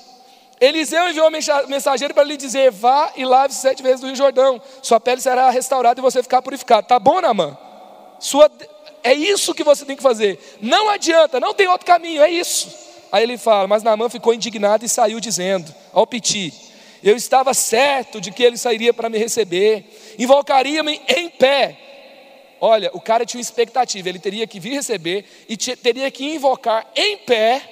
[0.61, 4.61] Eliseu enviou um mensageiro para lhe dizer: vá e lave sete vezes no Rio Jordão,
[4.83, 6.89] sua pele será restaurada e você ficar purificado.
[6.89, 7.57] Tá bom, Naamã?
[8.19, 8.51] Sua...
[9.05, 10.59] É isso que você tem que fazer.
[10.61, 12.69] Não adianta, não tem outro caminho, é isso.
[13.13, 16.70] Aí ele fala, mas Naamã ficou indignado e saiu dizendo ao Piti:
[17.03, 19.85] eu estava certo de que ele sairia para me receber,
[20.19, 21.77] invocaria-me em pé.
[22.61, 26.87] Olha, o cara tinha uma expectativa, ele teria que vir receber e teria que invocar
[26.95, 27.63] em pé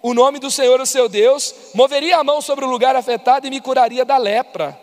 [0.00, 3.50] o nome do Senhor, o seu Deus, moveria a mão sobre o lugar afetado e
[3.50, 4.78] me curaria da lepra.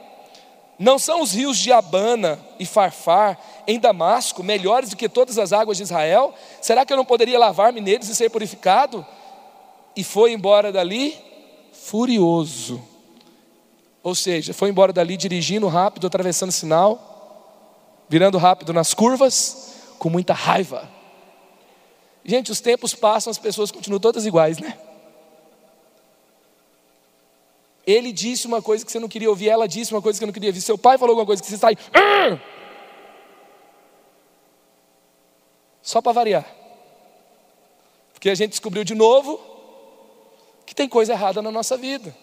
[0.78, 5.54] Não são os rios de Abana e Farfar em Damasco melhores do que todas as
[5.54, 6.34] águas de Israel?
[6.62, 9.06] Será que eu não poderia lavar-me neles e ser purificado?
[9.96, 11.18] E foi embora dali
[11.72, 12.95] furioso.
[14.06, 20.32] Ou seja, foi embora dali dirigindo rápido, atravessando sinal, virando rápido nas curvas, com muita
[20.32, 20.88] raiva.
[22.24, 24.78] Gente, os tempos passam, as pessoas continuam todas iguais, né?
[27.84, 30.28] Ele disse uma coisa que você não queria ouvir, ela disse uma coisa que você
[30.28, 31.76] não queria ouvir, seu pai falou alguma coisa que você sai.
[35.82, 36.46] Só para variar.
[38.14, 39.40] Porque a gente descobriu de novo
[40.64, 42.16] que tem coisa errada na nossa vida.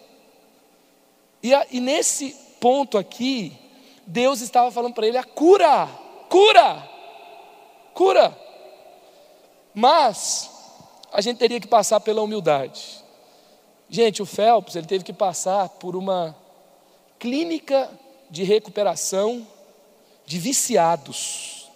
[1.43, 2.29] E, a, e nesse
[2.61, 3.51] ponto aqui,
[4.07, 5.87] Deus estava falando para ele a cura,
[6.29, 6.89] cura,
[7.93, 8.37] cura.
[9.73, 10.49] Mas
[11.11, 13.03] a gente teria que passar pela humildade.
[13.89, 16.33] Gente, o Phelps, ele teve que passar por uma
[17.19, 17.89] clínica
[18.29, 19.45] de recuperação
[20.25, 21.69] de viciados.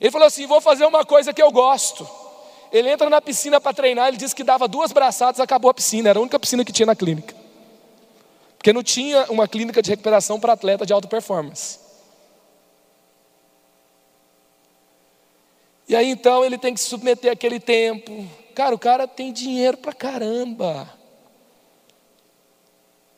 [0.00, 2.08] Ele falou assim: vou fazer uma coisa que eu gosto.
[2.72, 6.08] Ele entra na piscina para treinar, ele disse que dava duas braçadas, acabou a piscina,
[6.08, 7.35] era a única piscina que tinha na clínica.
[8.66, 11.78] Porque não tinha uma clínica de recuperação para atleta de alta performance.
[15.88, 19.76] E aí então ele tem que se submeter àquele tempo, Cara, o cara tem dinheiro
[19.76, 20.90] pra caramba.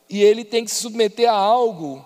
[0.09, 2.05] E ele tem que se submeter a algo,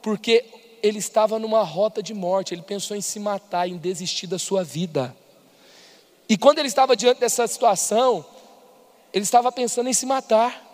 [0.00, 0.42] porque
[0.82, 4.64] ele estava numa rota de morte, ele pensou em se matar, em desistir da sua
[4.64, 5.14] vida.
[6.26, 8.24] E quando ele estava diante dessa situação,
[9.12, 10.71] ele estava pensando em se matar.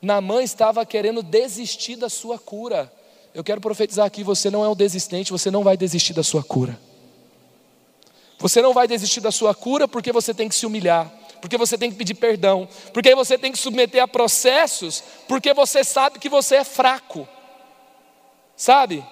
[0.00, 2.92] Namã estava querendo desistir da sua cura.
[3.34, 6.42] Eu quero profetizar aqui: você não é um desistente, você não vai desistir da sua
[6.42, 6.78] cura.
[8.38, 11.78] Você não vai desistir da sua cura porque você tem que se humilhar, porque você
[11.78, 16.28] tem que pedir perdão, porque você tem que submeter a processos, porque você sabe que
[16.28, 17.26] você é fraco.
[18.56, 19.04] Sabe?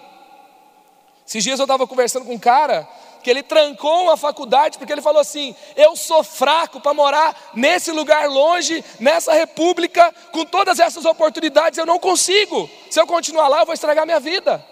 [1.27, 2.87] Esses dias eu estava conversando com um cara
[3.25, 7.91] que ele trancou uma faculdade porque ele falou assim: Eu sou fraco para morar nesse
[7.91, 12.71] lugar longe, nessa república, com todas essas oportunidades, eu não consigo.
[12.91, 14.65] Se eu continuar lá, eu vou estragar minha vida.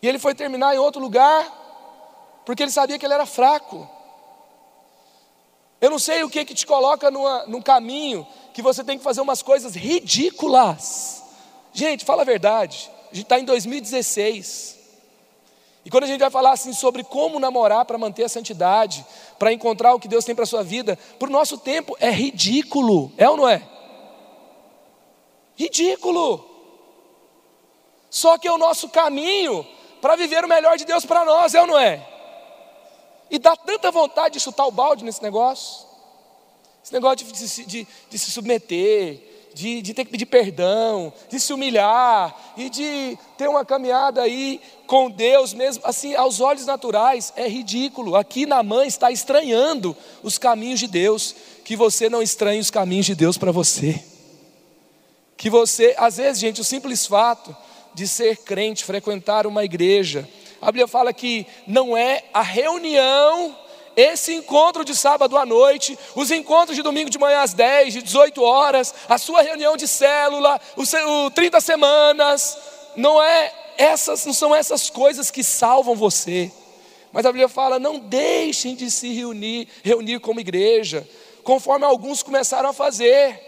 [0.00, 3.90] E ele foi terminar em outro lugar, porque ele sabia que ele era fraco.
[5.80, 9.04] Eu não sei o que que te coloca numa, num caminho que você tem que
[9.04, 11.22] fazer umas coisas ridículas.
[11.72, 12.90] Gente, fala a verdade.
[13.10, 14.76] A gente está em 2016.
[15.86, 19.06] E quando a gente vai falar assim sobre como namorar para manter a santidade,
[19.38, 22.10] para encontrar o que Deus tem para a sua vida, para o nosso tempo é
[22.10, 23.62] ridículo, é ou não é?
[25.54, 26.44] Ridículo.
[28.10, 29.64] Só que é o nosso caminho
[30.00, 32.04] para viver o melhor de Deus para nós, é ou não é?
[33.30, 35.86] E dá tanta vontade de chutar o balde nesse negócio.
[36.82, 41.40] Esse negócio de, de, de, de se submeter, de, de, ter que pedir perdão, de
[41.40, 47.32] se humilhar e de ter uma caminhada aí com Deus mesmo, assim, aos olhos naturais,
[47.34, 48.16] é ridículo.
[48.16, 51.34] Aqui na mãe está estranhando os caminhos de Deus,
[51.64, 53.98] que você não estranhe os caminhos de Deus para você.
[55.38, 57.56] Que você, às vezes, gente, o simples fato
[57.94, 60.28] de ser crente, frequentar uma igreja,
[60.60, 63.56] a Bíblia fala que não é a reunião,
[63.96, 68.02] esse encontro de sábado à noite, os encontros de domingo de manhã às 10, de
[68.02, 72.58] 18 horas, a sua reunião de célula, o, 30 semanas,
[72.94, 76.52] não é essas, não são essas coisas que salvam você.
[77.12, 81.08] Mas a Bíblia fala: não deixem de se reunir, reunir como igreja,
[81.42, 83.42] conforme alguns começaram a fazer.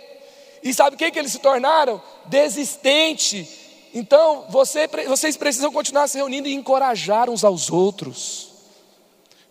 [0.62, 2.02] E sabe o que, eles se tornaram?
[2.24, 3.46] Desistente
[3.92, 8.47] então, você, vocês precisam continuar se reunindo e encorajar uns aos outros.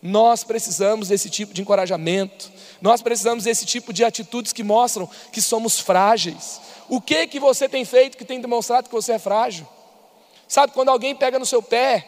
[0.02, 2.52] Nós precisamos desse tipo de encorajamento.
[2.82, 6.62] Nós precisamos desse tipo de atitudes que mostram que somos frágeis.
[6.88, 9.68] O que que você tem feito que tem demonstrado que você é frágil?
[10.48, 12.06] Sabe quando alguém pega no seu pé,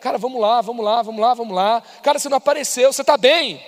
[0.00, 1.82] cara, vamos lá, vamos lá, vamos lá, vamos lá.
[2.02, 3.60] Cara, você não apareceu, você está bem?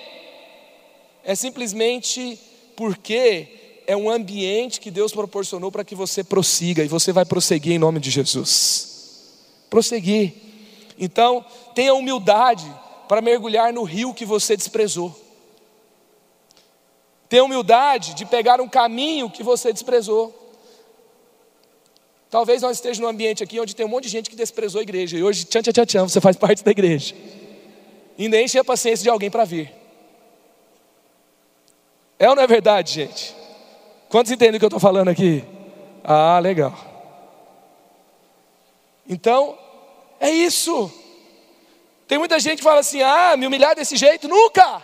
[1.23, 2.39] É simplesmente
[2.77, 7.73] porque é um ambiente que Deus proporcionou para que você prossiga e você vai prosseguir
[7.73, 9.35] em nome de Jesus.
[9.69, 10.33] Prosseguir.
[10.99, 11.45] Então,
[11.75, 12.65] tenha humildade
[13.09, 15.15] para mergulhar no rio que você desprezou.
[17.29, 20.33] Tenha humildade de pegar um caminho que você desprezou.
[22.31, 24.83] Talvez nós estejamos num ambiente aqui onde tem um monte de gente que desprezou a
[24.83, 25.17] igreja.
[25.17, 27.15] E hoje, tchan, tchan, tchan, você faz parte da igreja.
[28.19, 29.73] E ainda enche a paciência de alguém para vir.
[32.19, 33.35] É ou não é verdade, gente?
[34.09, 35.45] Quantos entendem o que eu estou falando aqui?
[36.03, 36.73] Ah, legal.
[39.09, 39.59] Então,
[40.21, 40.93] é isso.
[42.07, 44.29] Tem muita gente que fala assim: ah, me humilhar desse jeito?
[44.29, 44.83] Nunca!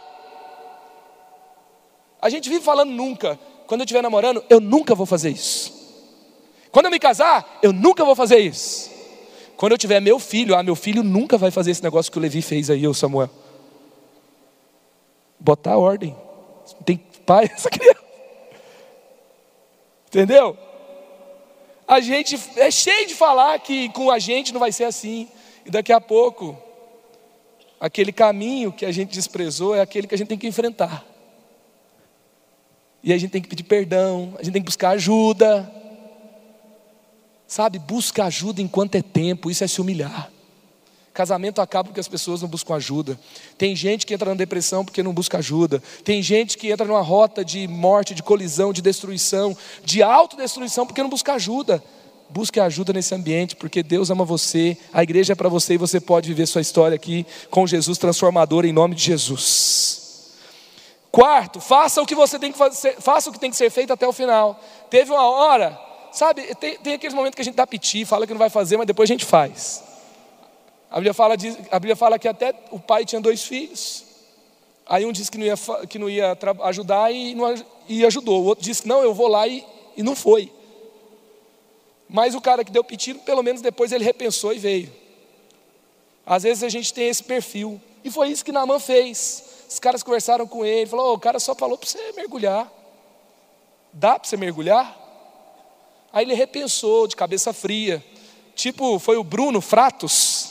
[2.20, 3.38] A gente vive falando nunca.
[3.66, 5.80] Quando eu estiver namorando, eu nunca vou fazer isso.
[6.70, 8.90] Quando eu me casar, eu nunca vou fazer isso.
[9.56, 12.20] Quando eu tiver meu filho, ah, meu filho nunca vai fazer esse negócio que o
[12.20, 13.30] Levi fez aí, o Samuel.
[15.38, 16.16] Botar ordem.
[16.84, 16.96] Tem
[17.26, 18.00] pai essa criança.
[20.06, 20.56] Entendeu?
[21.86, 25.28] A gente é cheio de falar que com a gente não vai ser assim.
[25.64, 26.56] E daqui a pouco,
[27.80, 31.04] aquele caminho que a gente desprezou é aquele que a gente tem que enfrentar.
[33.02, 35.68] E a gente tem que pedir perdão, a gente tem que buscar ajuda.
[37.46, 40.30] Sabe, busca ajuda enquanto é tempo, isso é se humilhar.
[41.12, 43.18] Casamento acaba porque as pessoas não buscam ajuda.
[43.58, 45.82] Tem gente que entra na depressão porque não busca ajuda.
[46.04, 51.02] Tem gente que entra numa rota de morte, de colisão, de destruição, de autodestruição porque
[51.02, 51.82] não busca ajuda.
[52.30, 56.00] Busque ajuda nesse ambiente, porque Deus ama você, a igreja é para você e você
[56.00, 60.36] pode viver sua história aqui com Jesus transformador em nome de Jesus.
[61.10, 63.92] Quarto, faça o que você tem que fazer, faça o que tem que ser feito
[63.92, 64.60] até o final.
[64.88, 65.76] Teve uma hora,
[66.12, 68.76] sabe, tem, tem aqueles momentos que a gente dá piti, fala que não vai fazer,
[68.76, 69.82] mas depois a gente faz.
[70.88, 74.04] A Bíblia fala, a Bíblia fala que até o pai tinha dois filhos.
[74.88, 75.54] Aí um disse que não ia,
[75.88, 77.54] que não ia ajudar e, não,
[77.88, 78.42] e ajudou.
[78.42, 79.64] O outro disse que não, eu vou lá e,
[79.96, 80.52] e não foi.
[82.12, 84.92] Mas o cara que deu piti, pelo menos depois ele repensou e veio.
[86.26, 87.80] Às vezes a gente tem esse perfil.
[88.04, 89.44] E foi isso que Naaman fez.
[89.68, 92.70] Os caras conversaram com ele, falou: oh, o cara só falou para você mergulhar.
[93.92, 94.98] Dá para você mergulhar?
[96.12, 98.04] Aí ele repensou de cabeça fria.
[98.56, 100.50] Tipo, foi o Bruno Fratos.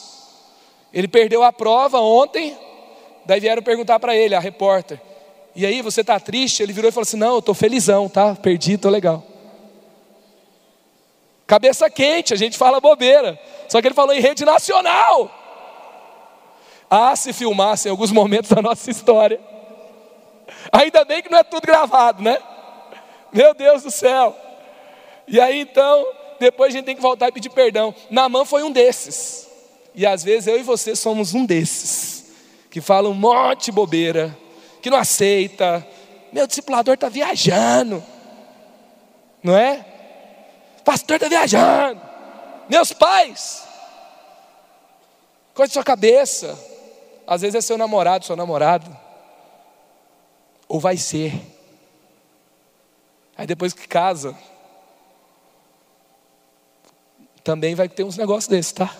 [0.93, 2.57] Ele perdeu a prova ontem,
[3.25, 4.99] daí vieram perguntar para ele, a repórter.
[5.55, 6.63] E aí, você está triste?
[6.63, 8.33] Ele virou e falou assim: Não, eu estou felizão, tá?
[8.33, 9.28] Perdi, estou legal.
[11.49, 13.39] Cabeça quente, a gente fala bobeira.
[13.67, 15.31] Só que ele falou em rede nacional.
[16.87, 19.39] Ah, se filmassem alguns momentos da nossa história.
[20.71, 22.37] Ainda bem que não é tudo gravado, né?
[23.33, 24.37] Meu Deus do céu.
[25.27, 26.05] E aí então,
[26.39, 27.95] depois a gente tem que voltar e pedir perdão.
[28.11, 29.49] Namã foi um desses.
[29.95, 32.25] E às vezes eu e você somos um desses,
[32.69, 34.37] que fala um monte de bobeira,
[34.83, 35.83] que não aceita.
[36.31, 38.03] Meu discipulador está viajando,
[39.41, 39.88] não é?
[40.89, 42.01] Pastor está viajando.
[42.67, 43.63] Meus pais,
[45.53, 46.57] corte sua cabeça.
[47.27, 48.89] Às vezes é seu namorado, sua namorada.
[50.67, 51.39] Ou vai ser.
[53.37, 54.35] Aí depois que casa,
[57.43, 58.91] também vai ter uns negócios desses, tá?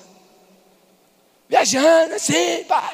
[1.48, 2.94] viajando assim, pá.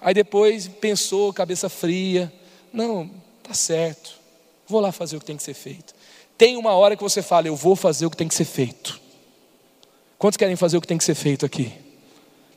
[0.00, 2.32] Aí depois pensou, cabeça fria,
[2.72, 3.10] não,
[3.42, 4.18] tá certo,
[4.66, 5.94] vou lá fazer o que tem que ser feito.
[6.36, 9.00] Tem uma hora que você fala, eu vou fazer o que tem que ser feito.
[10.18, 11.72] Quantos querem fazer o que tem que ser feito aqui?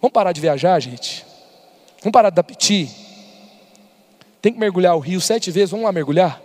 [0.02, 1.26] Vamos parar de viajar, gente?
[2.02, 2.90] Vamos parar de dar piti?
[4.42, 6.42] Tem que mergulhar o rio sete vezes, vamos lá mergulhar?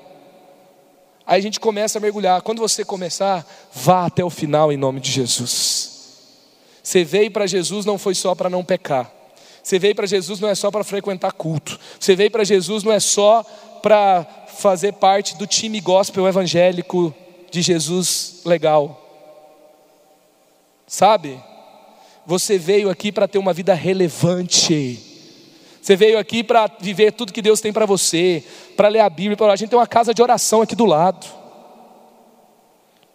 [1.27, 2.43] Aí a gente começa a mergulhar.
[2.43, 5.91] Quando você começar, vá até o final em nome de Jesus.
[6.83, 9.13] Você veio para Jesus não foi só para não pecar.
[9.63, 11.79] Você veio para Jesus não é só para frequentar culto.
[12.01, 13.45] Você veio para Jesus não é só
[13.83, 14.25] para
[14.61, 17.15] fazer parte do time gospel evangélico
[17.51, 18.97] de Jesus legal.
[20.87, 21.43] Sabe?
[22.27, 25.01] Você veio aqui para ter uma vida relevante.
[25.81, 28.45] Você veio aqui para viver tudo que Deus tem para você,
[28.77, 31.27] para ler a Bíblia, para A gente tem uma casa de oração aqui do lado.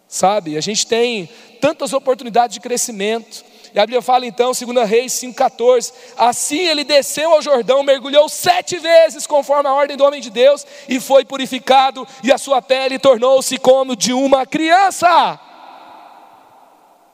[0.08, 0.56] Sabe?
[0.56, 1.28] A gente tem
[1.60, 3.44] tantas oportunidades de crescimento.
[3.74, 8.78] E a Bíblia fala então, 2 Reis 5,14: Assim ele desceu ao Jordão, mergulhou sete
[8.78, 12.98] vezes, conforme a ordem do homem de Deus, e foi purificado, e a sua pele
[12.98, 15.40] tornou-se como de uma criança.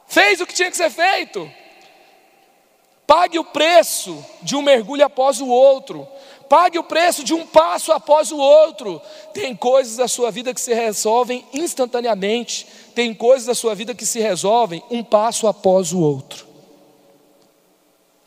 [0.06, 1.50] Fez o que tinha que ser feito.
[3.06, 6.06] Pague o preço de um mergulho após o outro.
[6.52, 9.00] Pague o preço de um passo após o outro.
[9.32, 12.66] Tem coisas da sua vida que se resolvem instantaneamente.
[12.94, 16.44] Tem coisas da sua vida que se resolvem um passo após o outro.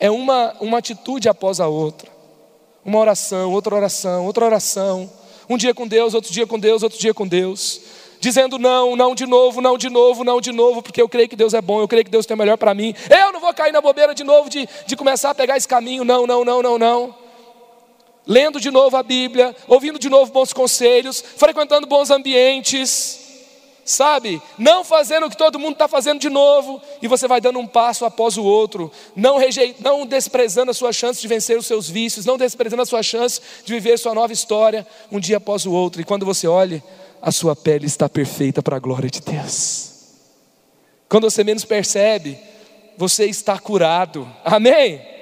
[0.00, 2.10] É uma, uma atitude após a outra.
[2.84, 5.08] Uma oração, outra oração, outra oração.
[5.48, 7.80] Um dia com Deus, outro dia com Deus, outro dia com Deus.
[8.18, 11.36] Dizendo não, não de novo, não de novo, não de novo, porque eu creio que
[11.36, 12.92] Deus é bom, eu creio que Deus tem o melhor para mim.
[13.08, 16.02] Eu não vou cair na bobeira de novo de, de começar a pegar esse caminho.
[16.02, 17.25] Não, não, não, não, não.
[18.26, 23.26] Lendo de novo a Bíblia, ouvindo de novo bons conselhos, frequentando bons ambientes
[23.86, 24.42] sabe?
[24.58, 27.66] Não fazendo o que todo mundo está fazendo de novo, e você vai dando um
[27.66, 31.88] passo após o outro, não, rejeitando, não desprezando a sua chance de vencer os seus
[31.88, 35.72] vícios, não desprezando a sua chance de viver sua nova história, um dia após o
[35.72, 36.82] outro, e quando você olha,
[37.22, 39.94] a sua pele está perfeita para a glória de Deus.
[41.08, 42.36] Quando você menos percebe,
[42.98, 45.15] você está curado, amém?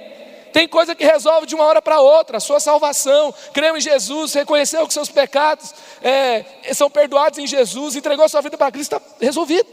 [0.55, 3.34] Tem coisa que resolve de uma hora para outra, sua salvação.
[3.52, 8.57] Creu em Jesus, reconheceu que seus pecados é, são perdoados em Jesus, entregou sua vida
[8.57, 9.66] para Cristo, está resolvido.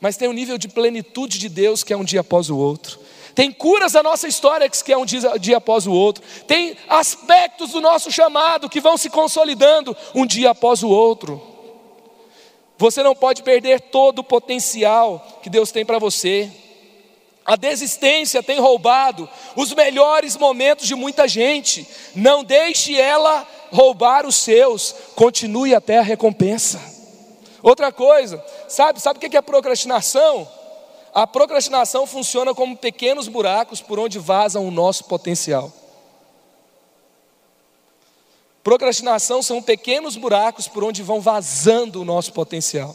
[0.00, 3.00] mas tem um nível de plenitude de Deus que é um dia após o outro.
[3.34, 6.22] Tem curas da nossa história que é um dia, dia após o outro.
[6.46, 11.42] Tem aspectos do nosso chamado que vão se consolidando um dia após o outro.
[12.78, 16.48] Você não pode perder todo o potencial que Deus tem para você.
[17.44, 21.86] A desistência tem roubado os melhores momentos de muita gente.
[22.14, 24.94] Não deixe ela roubar os seus.
[25.16, 26.80] Continue até a recompensa.
[27.62, 30.48] Outra coisa, sabe, sabe o que é procrastinação?
[31.12, 35.72] A procrastinação funciona como pequenos buracos por onde vazam o nosso potencial.
[38.62, 42.94] Procrastinação são pequenos buracos por onde vão vazando o nosso potencial.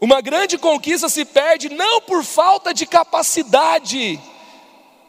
[0.00, 4.20] Uma grande conquista se perde não por falta de capacidade,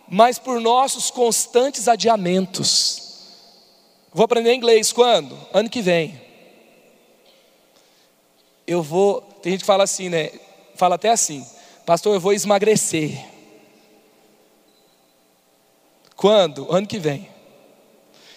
[0.08, 3.10] mas por nossos constantes adiamentos.
[4.12, 5.38] Vou aprender inglês quando?
[5.54, 6.20] Ano que vem.
[8.66, 9.22] Eu vou.
[9.22, 10.32] Tem gente que fala assim, né?
[10.76, 11.46] Fala até assim,
[11.86, 13.26] pastor, eu vou emagrecer.
[16.16, 16.68] Quando?
[16.74, 17.30] Ano que vem.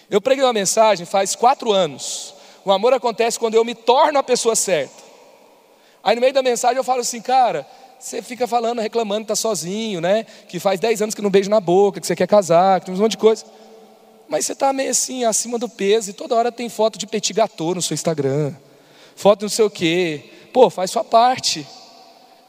[0.09, 2.33] Eu preguei uma mensagem faz quatro anos.
[2.63, 5.02] O amor acontece quando eu me torno a pessoa certa.
[6.03, 7.65] Aí no meio da mensagem eu falo assim, cara,
[7.97, 10.25] você fica falando, reclamando que está sozinho, né?
[10.49, 12.95] Que faz dez anos que não beijo na boca, que você quer casar, que tem
[12.95, 13.45] um monte de coisa.
[14.27, 17.31] Mas você está meio assim, acima do peso, e toda hora tem foto de petit
[17.33, 18.53] gâteau no seu Instagram.
[19.15, 20.25] Foto não sei o quê.
[20.51, 21.65] Pô, faz sua parte.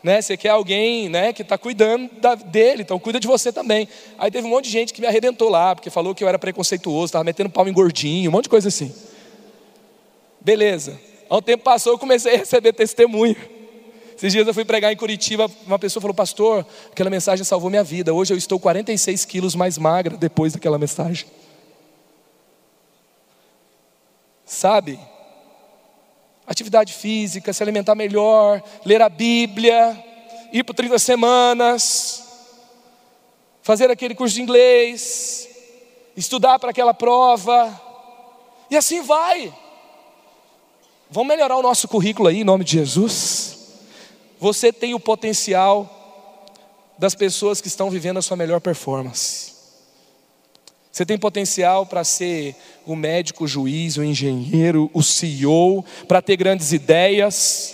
[0.02, 0.20] Né?
[0.20, 3.88] Você quer alguém né, que está cuidando da, dele, então cuida de você também.
[4.18, 6.38] Aí teve um monte de gente que me arrebentou lá, porque falou que eu era
[6.38, 8.92] preconceituoso, estava metendo pau em gordinho, um monte de coisa assim.
[10.40, 10.98] Beleza.
[11.36, 13.36] Um tempo passou, eu comecei a receber testemunho.
[14.16, 17.82] Esses dias eu fui pregar em Curitiba, uma pessoa falou, pastor, aquela mensagem salvou minha
[17.82, 18.14] vida.
[18.14, 21.26] Hoje eu estou 46 quilos mais magra depois daquela mensagem.
[24.44, 24.98] Sabe?
[26.46, 30.02] atividade física, se alimentar melhor, ler a Bíblia,
[30.52, 32.22] ir por 30 semanas,
[33.62, 35.48] fazer aquele curso de inglês,
[36.16, 37.80] estudar para aquela prova,
[38.70, 39.52] e assim vai.
[41.14, 43.56] Vamos melhorar o nosso currículo aí, em nome de Jesus.
[44.40, 45.88] Você tem o potencial
[46.98, 49.52] das pessoas que estão vivendo a sua melhor performance.
[50.90, 56.36] Você tem potencial para ser o médico, o juiz, o engenheiro, o CEO, para ter
[56.36, 57.72] grandes ideias,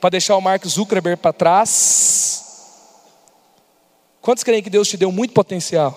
[0.00, 2.44] para deixar o Mark Zuckerberg para trás.
[4.22, 5.92] Quantos creem que Deus te deu muito potencial?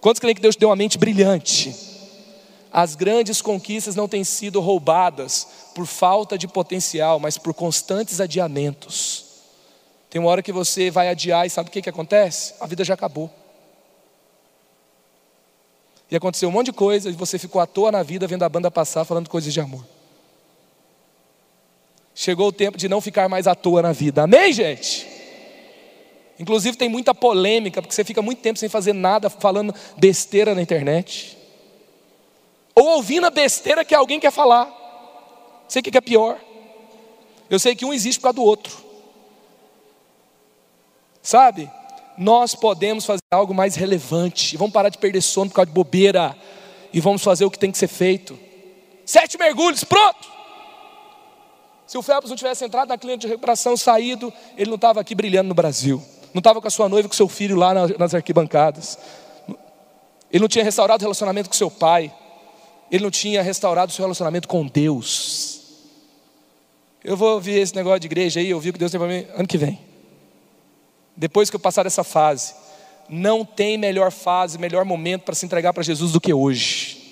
[0.00, 1.83] Quantos creem que Deus te deu uma mente brilhante?
[2.76, 5.46] As grandes conquistas não têm sido roubadas
[5.76, 9.26] por falta de potencial, mas por constantes adiamentos.
[10.10, 12.54] Tem uma hora que você vai adiar e sabe o que, que acontece?
[12.58, 13.30] A vida já acabou.
[16.10, 18.48] E aconteceu um monte de coisa e você ficou à toa na vida vendo a
[18.48, 19.86] banda passar falando coisas de amor.
[22.12, 24.24] Chegou o tempo de não ficar mais à toa na vida.
[24.24, 25.06] Amém, gente?
[26.40, 30.62] Inclusive tem muita polêmica, porque você fica muito tempo sem fazer nada, falando besteira na
[30.62, 31.43] internet.
[32.84, 34.68] Ou ouvindo a besteira que alguém quer falar.
[35.68, 36.38] Sei o que é pior.
[37.48, 38.84] Eu sei que um existe por causa do outro.
[41.22, 41.70] Sabe?
[42.16, 44.56] nós podemos fazer algo mais relevante.
[44.56, 46.36] Vamos parar de perder sono por causa de bobeira.
[46.92, 48.38] E vamos fazer o que tem que ser feito.
[49.04, 50.32] Sete mergulhos, pronto!
[51.86, 55.14] Se o Phelps não tivesse entrado na clínica de recuperação, saído, ele não estava aqui
[55.14, 56.02] brilhando no Brasil.
[56.32, 58.98] Não estava com a sua noiva, com seu filho lá nas arquibancadas.
[60.30, 62.12] Ele não tinha restaurado o relacionamento com seu pai.
[62.90, 65.60] Ele não tinha restaurado o seu relacionamento com Deus.
[67.02, 69.26] Eu vou ouvir esse negócio de igreja aí, ouvir o que Deus tem para mim
[69.36, 69.94] ano que vem
[71.16, 72.54] depois que eu passar essa fase,
[73.08, 77.02] não tem melhor fase, melhor momento para se entregar para Jesus do que hoje.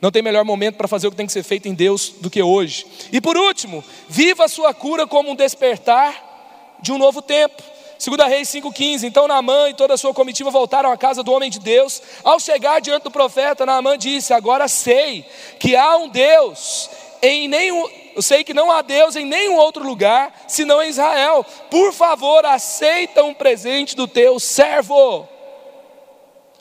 [0.00, 2.28] Não tem melhor momento para fazer o que tem que ser feito em Deus do
[2.28, 2.86] que hoje.
[3.12, 7.62] E por último, viva a sua cura como um despertar de um novo tempo.
[7.98, 9.04] 2 Reis 5,15.
[9.04, 12.02] Então Naamã e toda a sua comitiva voltaram à casa do homem de Deus.
[12.22, 15.24] Ao chegar diante do profeta, Naamã disse: Agora sei
[15.58, 16.90] que há um Deus
[17.22, 21.44] em nenhum eu sei que não há Deus em nenhum outro lugar senão em Israel.
[21.70, 25.28] Por favor, aceita um presente do teu servo.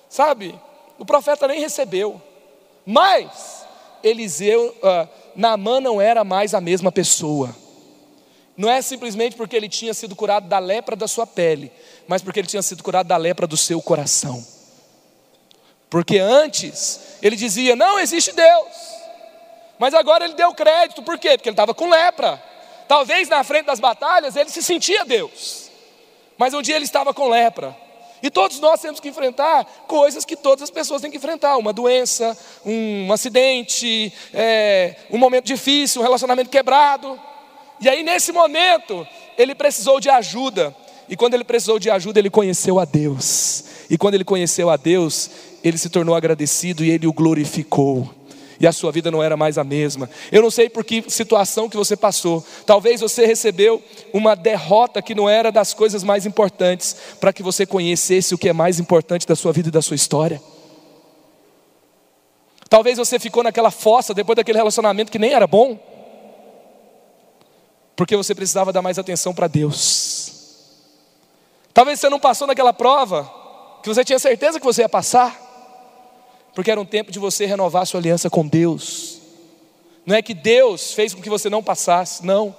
[0.09, 0.53] Sabe?
[0.99, 2.21] O profeta nem recebeu.
[2.85, 3.65] Mas
[4.03, 7.55] Eliseu, uh, Naamã não era mais a mesma pessoa.
[8.57, 11.71] Não é simplesmente porque ele tinha sido curado da lepra da sua pele,
[12.07, 14.45] mas porque ele tinha sido curado da lepra do seu coração.
[15.89, 18.95] Porque antes ele dizia: Não existe Deus.
[19.77, 21.37] Mas agora ele deu crédito, por quê?
[21.37, 22.41] Porque ele estava com lepra.
[22.87, 25.69] Talvez na frente das batalhas ele se sentia Deus,
[26.37, 27.75] mas um dia ele estava com lepra.
[28.23, 31.73] E todos nós temos que enfrentar coisas que todas as pessoas têm que enfrentar: uma
[31.73, 37.19] doença, um acidente, é, um momento difícil, um relacionamento quebrado.
[37.85, 39.07] E aí, nesse momento,
[39.37, 40.75] ele precisou de ajuda.
[41.07, 43.63] E quando ele precisou de ajuda, ele conheceu a Deus.
[43.91, 45.29] E quando ele conheceu a Deus,
[45.63, 48.09] ele se tornou agradecido e ele o glorificou.
[48.59, 50.09] E a sua vida não era mais a mesma.
[50.31, 52.43] Eu não sei por que situação que você passou.
[52.65, 57.67] Talvez você recebeu uma derrota que não era das coisas mais importantes, para que você
[57.67, 60.41] conhecesse o que é mais importante da sua vida e da sua história.
[62.67, 65.77] Talvez você ficou naquela fossa depois daquele relacionamento que nem era bom,
[67.95, 70.31] porque você precisava dar mais atenção para Deus.
[71.73, 73.31] Talvez você não passou naquela prova
[73.81, 75.39] que você tinha certeza que você ia passar,
[76.53, 79.19] porque era um tempo de você renovar sua aliança com Deus.
[80.05, 82.55] Não é que Deus fez com que você não passasse, não.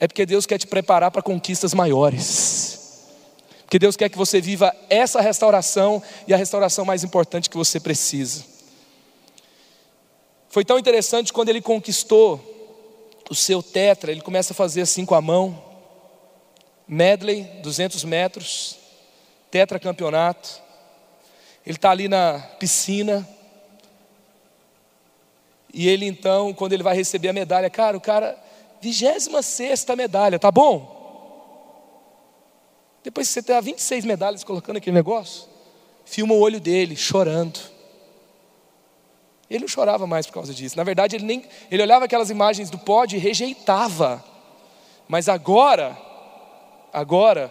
[0.00, 3.06] É porque Deus quer te preparar para conquistas maiores.
[3.62, 7.78] Porque Deus quer que você viva essa restauração e a restauração mais importante que você
[7.78, 8.44] precisa.
[10.48, 12.57] Foi tão interessante quando ele conquistou
[13.30, 15.62] o seu tetra, ele começa a fazer assim com a mão,
[16.86, 18.78] medley, 200 metros,
[19.50, 20.62] tetra campeonato.
[21.66, 23.28] Ele está ali na piscina.
[25.72, 28.38] E ele então, quando ele vai receber a medalha, cara, o cara,
[28.80, 30.96] 26 medalha, tá bom?
[33.04, 35.46] Depois que você tem 26 medalhas colocando aquele negócio,
[36.04, 37.60] filma o olho dele chorando.
[39.50, 40.76] Ele não chorava mais por causa disso.
[40.76, 44.22] Na verdade, ele, nem, ele olhava aquelas imagens do pódio e rejeitava.
[45.08, 45.96] Mas agora,
[46.92, 47.50] agora,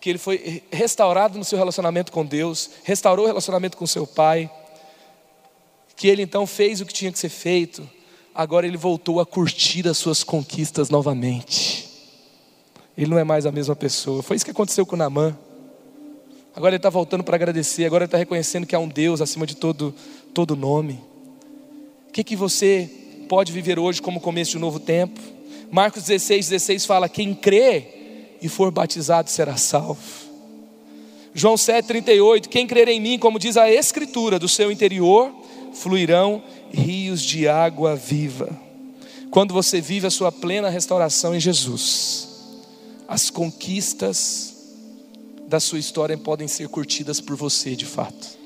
[0.00, 4.50] que ele foi restaurado no seu relacionamento com Deus, restaurou o relacionamento com seu pai,
[5.94, 7.88] que ele então fez o que tinha que ser feito,
[8.34, 11.88] agora ele voltou a curtir as suas conquistas novamente.
[12.98, 14.22] Ele não é mais a mesma pessoa.
[14.22, 15.36] Foi isso que aconteceu com Namã.
[16.54, 19.46] Agora ele está voltando para agradecer, agora ele está reconhecendo que há um Deus acima
[19.46, 19.94] de todo,
[20.34, 21.00] todo nome.
[22.08, 22.90] O que, que você
[23.28, 25.18] pode viver hoje como começo de um novo tempo?
[25.70, 27.86] Marcos 16, 16 fala: Quem crê
[28.42, 30.00] e for batizado será salvo.
[31.32, 35.32] João 7, 38: Quem crer em mim, como diz a Escritura, do seu interior
[35.72, 38.50] fluirão rios de água viva.
[39.30, 42.28] Quando você vive a sua plena restauração em Jesus,
[43.08, 44.51] as conquistas
[45.52, 48.38] da sua história podem ser curtidas por você de fato.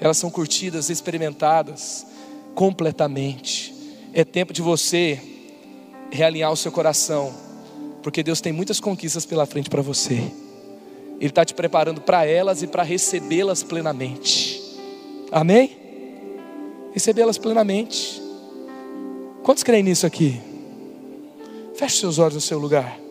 [0.00, 2.06] Elas são curtidas, experimentadas
[2.54, 3.74] completamente.
[4.14, 5.20] É tempo de você
[6.10, 7.30] realinhar o seu coração,
[8.02, 10.14] porque Deus tem muitas conquistas pela frente para você.
[11.20, 14.62] Ele está te preparando para elas e para recebê-las plenamente.
[15.30, 15.76] Amém?
[16.94, 18.18] Recebê-las plenamente.
[19.42, 20.40] Quantos creem nisso aqui?
[21.74, 23.07] Feche seus olhos no seu lugar.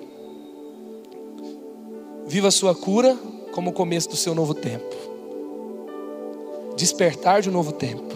[2.28, 3.18] Viva a sua cura
[3.54, 4.96] como o começo do seu novo tempo.
[6.76, 8.14] Despertar de um novo tempo.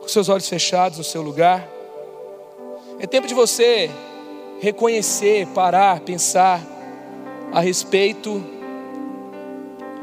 [0.00, 1.68] Com seus olhos fechados no seu lugar.
[2.98, 3.88] É tempo de você
[4.60, 6.60] reconhecer, parar, pensar
[7.52, 8.44] a respeito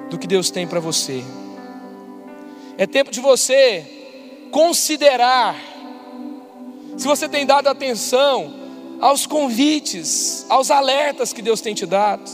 [0.10, 1.22] do que Deus tem para você.
[2.78, 3.86] É tempo de você
[4.52, 5.56] considerar
[6.96, 8.57] se você tem dado atenção
[9.00, 12.30] aos convites, aos alertas que Deus tem te dado.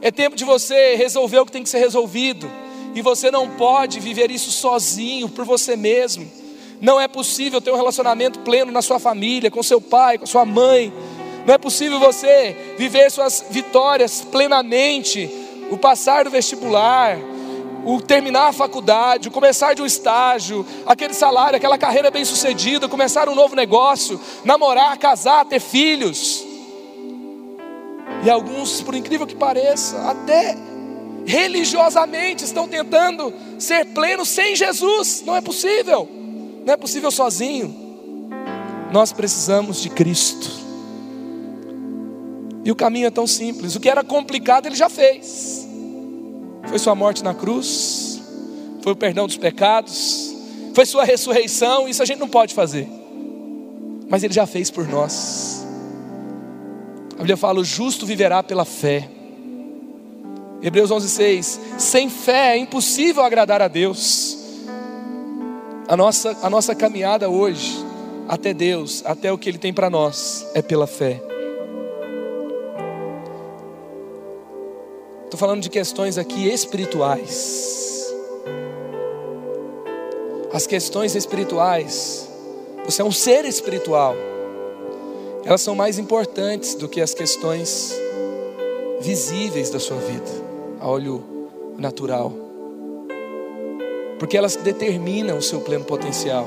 [0.00, 2.50] É tempo de você resolver o que tem que ser resolvido,
[2.94, 6.28] e você não pode viver isso sozinho, por você mesmo.
[6.80, 10.44] Não é possível ter um relacionamento pleno na sua família, com seu pai, com sua
[10.44, 10.92] mãe.
[11.46, 15.30] Não é possível você viver suas vitórias plenamente,
[15.70, 17.16] o passar do vestibular,
[17.84, 22.88] o terminar a faculdade, o começar de um estágio, aquele salário, aquela carreira bem sucedida,
[22.88, 26.44] começar um novo negócio, namorar, casar, ter filhos.
[28.24, 30.56] E alguns, por incrível que pareça, até
[31.26, 35.22] religiosamente estão tentando ser plenos sem Jesus.
[35.26, 36.08] Não é possível.
[36.64, 37.74] Não é possível sozinho.
[38.92, 40.62] Nós precisamos de Cristo.
[42.64, 43.74] E o caminho é tão simples.
[43.74, 45.68] O que era complicado, ele já fez.
[46.66, 48.20] Foi sua morte na cruz,
[48.82, 50.34] foi o perdão dos pecados,
[50.74, 51.88] foi sua ressurreição.
[51.88, 52.88] Isso a gente não pode fazer,
[54.08, 55.66] mas Ele já fez por nós.
[57.14, 59.08] A Bíblia fala: o justo viverá pela fé.
[60.62, 64.38] Hebreus 11:6 Sem fé é impossível agradar a Deus.
[65.88, 67.84] A nossa, a nossa caminhada hoje
[68.28, 71.31] até Deus, até o que Ele tem para nós, é pela fé.
[75.32, 78.12] Estou falando de questões aqui espirituais.
[80.52, 82.28] As questões espirituais,
[82.84, 84.14] você é um ser espiritual,
[85.42, 87.98] elas são mais importantes do que as questões
[89.00, 90.30] visíveis da sua vida,
[90.78, 91.24] a olho
[91.78, 92.30] natural.
[94.18, 96.46] porque elas determinam o seu pleno potencial,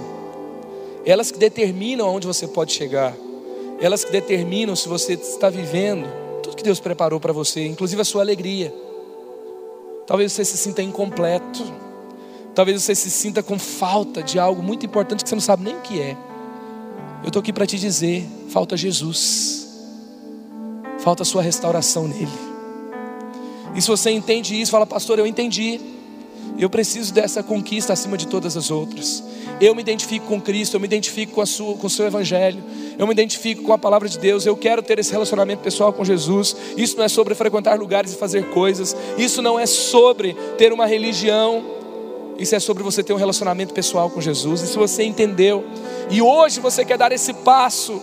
[1.04, 3.18] elas que determinam aonde você pode chegar,
[3.82, 6.25] elas que determinam se você está vivendo
[6.56, 8.74] tudo que Deus preparou para você, inclusive a sua alegria.
[10.08, 11.64] Talvez você se sinta incompleto,
[12.54, 15.76] talvez você se sinta com falta de algo muito importante que você não sabe nem
[15.76, 16.18] o que é.
[17.22, 19.68] Eu estou aqui para te dizer: falta Jesus,
[21.00, 22.46] falta a sua restauração nele.
[23.76, 25.82] E se você entende isso, fala, pastor, eu entendi.
[26.58, 29.22] Eu preciso dessa conquista acima de todas as outras.
[29.60, 32.64] Eu me identifico com Cristo, eu me identifico com, sua, com o seu Evangelho,
[32.98, 36.04] eu me identifico com a palavra de Deus, eu quero ter esse relacionamento pessoal com
[36.04, 36.56] Jesus.
[36.78, 40.86] Isso não é sobre frequentar lugares e fazer coisas, isso não é sobre ter uma
[40.86, 41.64] religião,
[42.38, 44.62] isso é sobre você ter um relacionamento pessoal com Jesus.
[44.62, 45.64] E se você entendeu,
[46.10, 48.02] e hoje você quer dar esse passo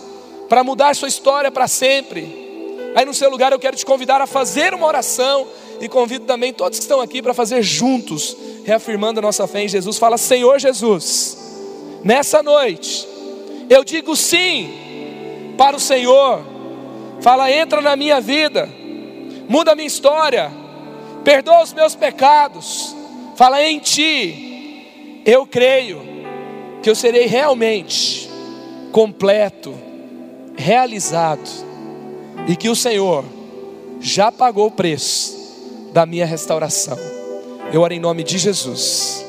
[0.49, 4.27] para mudar sua história para sempre, aí no seu lugar eu quero te convidar a
[4.27, 5.47] fazer uma oração
[5.79, 9.67] e convido também todos que estão aqui para fazer juntos, reafirmando a nossa fé em
[9.67, 9.97] Jesus.
[9.97, 11.37] Fala, Senhor Jesus,
[12.03, 13.07] nessa noite,
[13.69, 14.82] eu digo sim
[15.57, 16.41] para o Senhor.
[17.21, 18.69] Fala, entra na minha vida,
[19.47, 20.51] muda a minha história,
[21.23, 22.95] perdoa os meus pecados.
[23.35, 26.01] Fala, em Ti, eu creio
[26.81, 28.29] que eu serei realmente
[28.91, 29.73] completo,
[30.55, 31.49] realizado,
[32.47, 33.23] e que o Senhor
[34.01, 36.97] já pagou o preço da minha restauração.
[37.71, 39.25] Eu oro em nome de Jesus.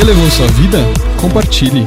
[0.00, 0.78] Elevou sua vida?
[1.20, 1.86] Compartilhe.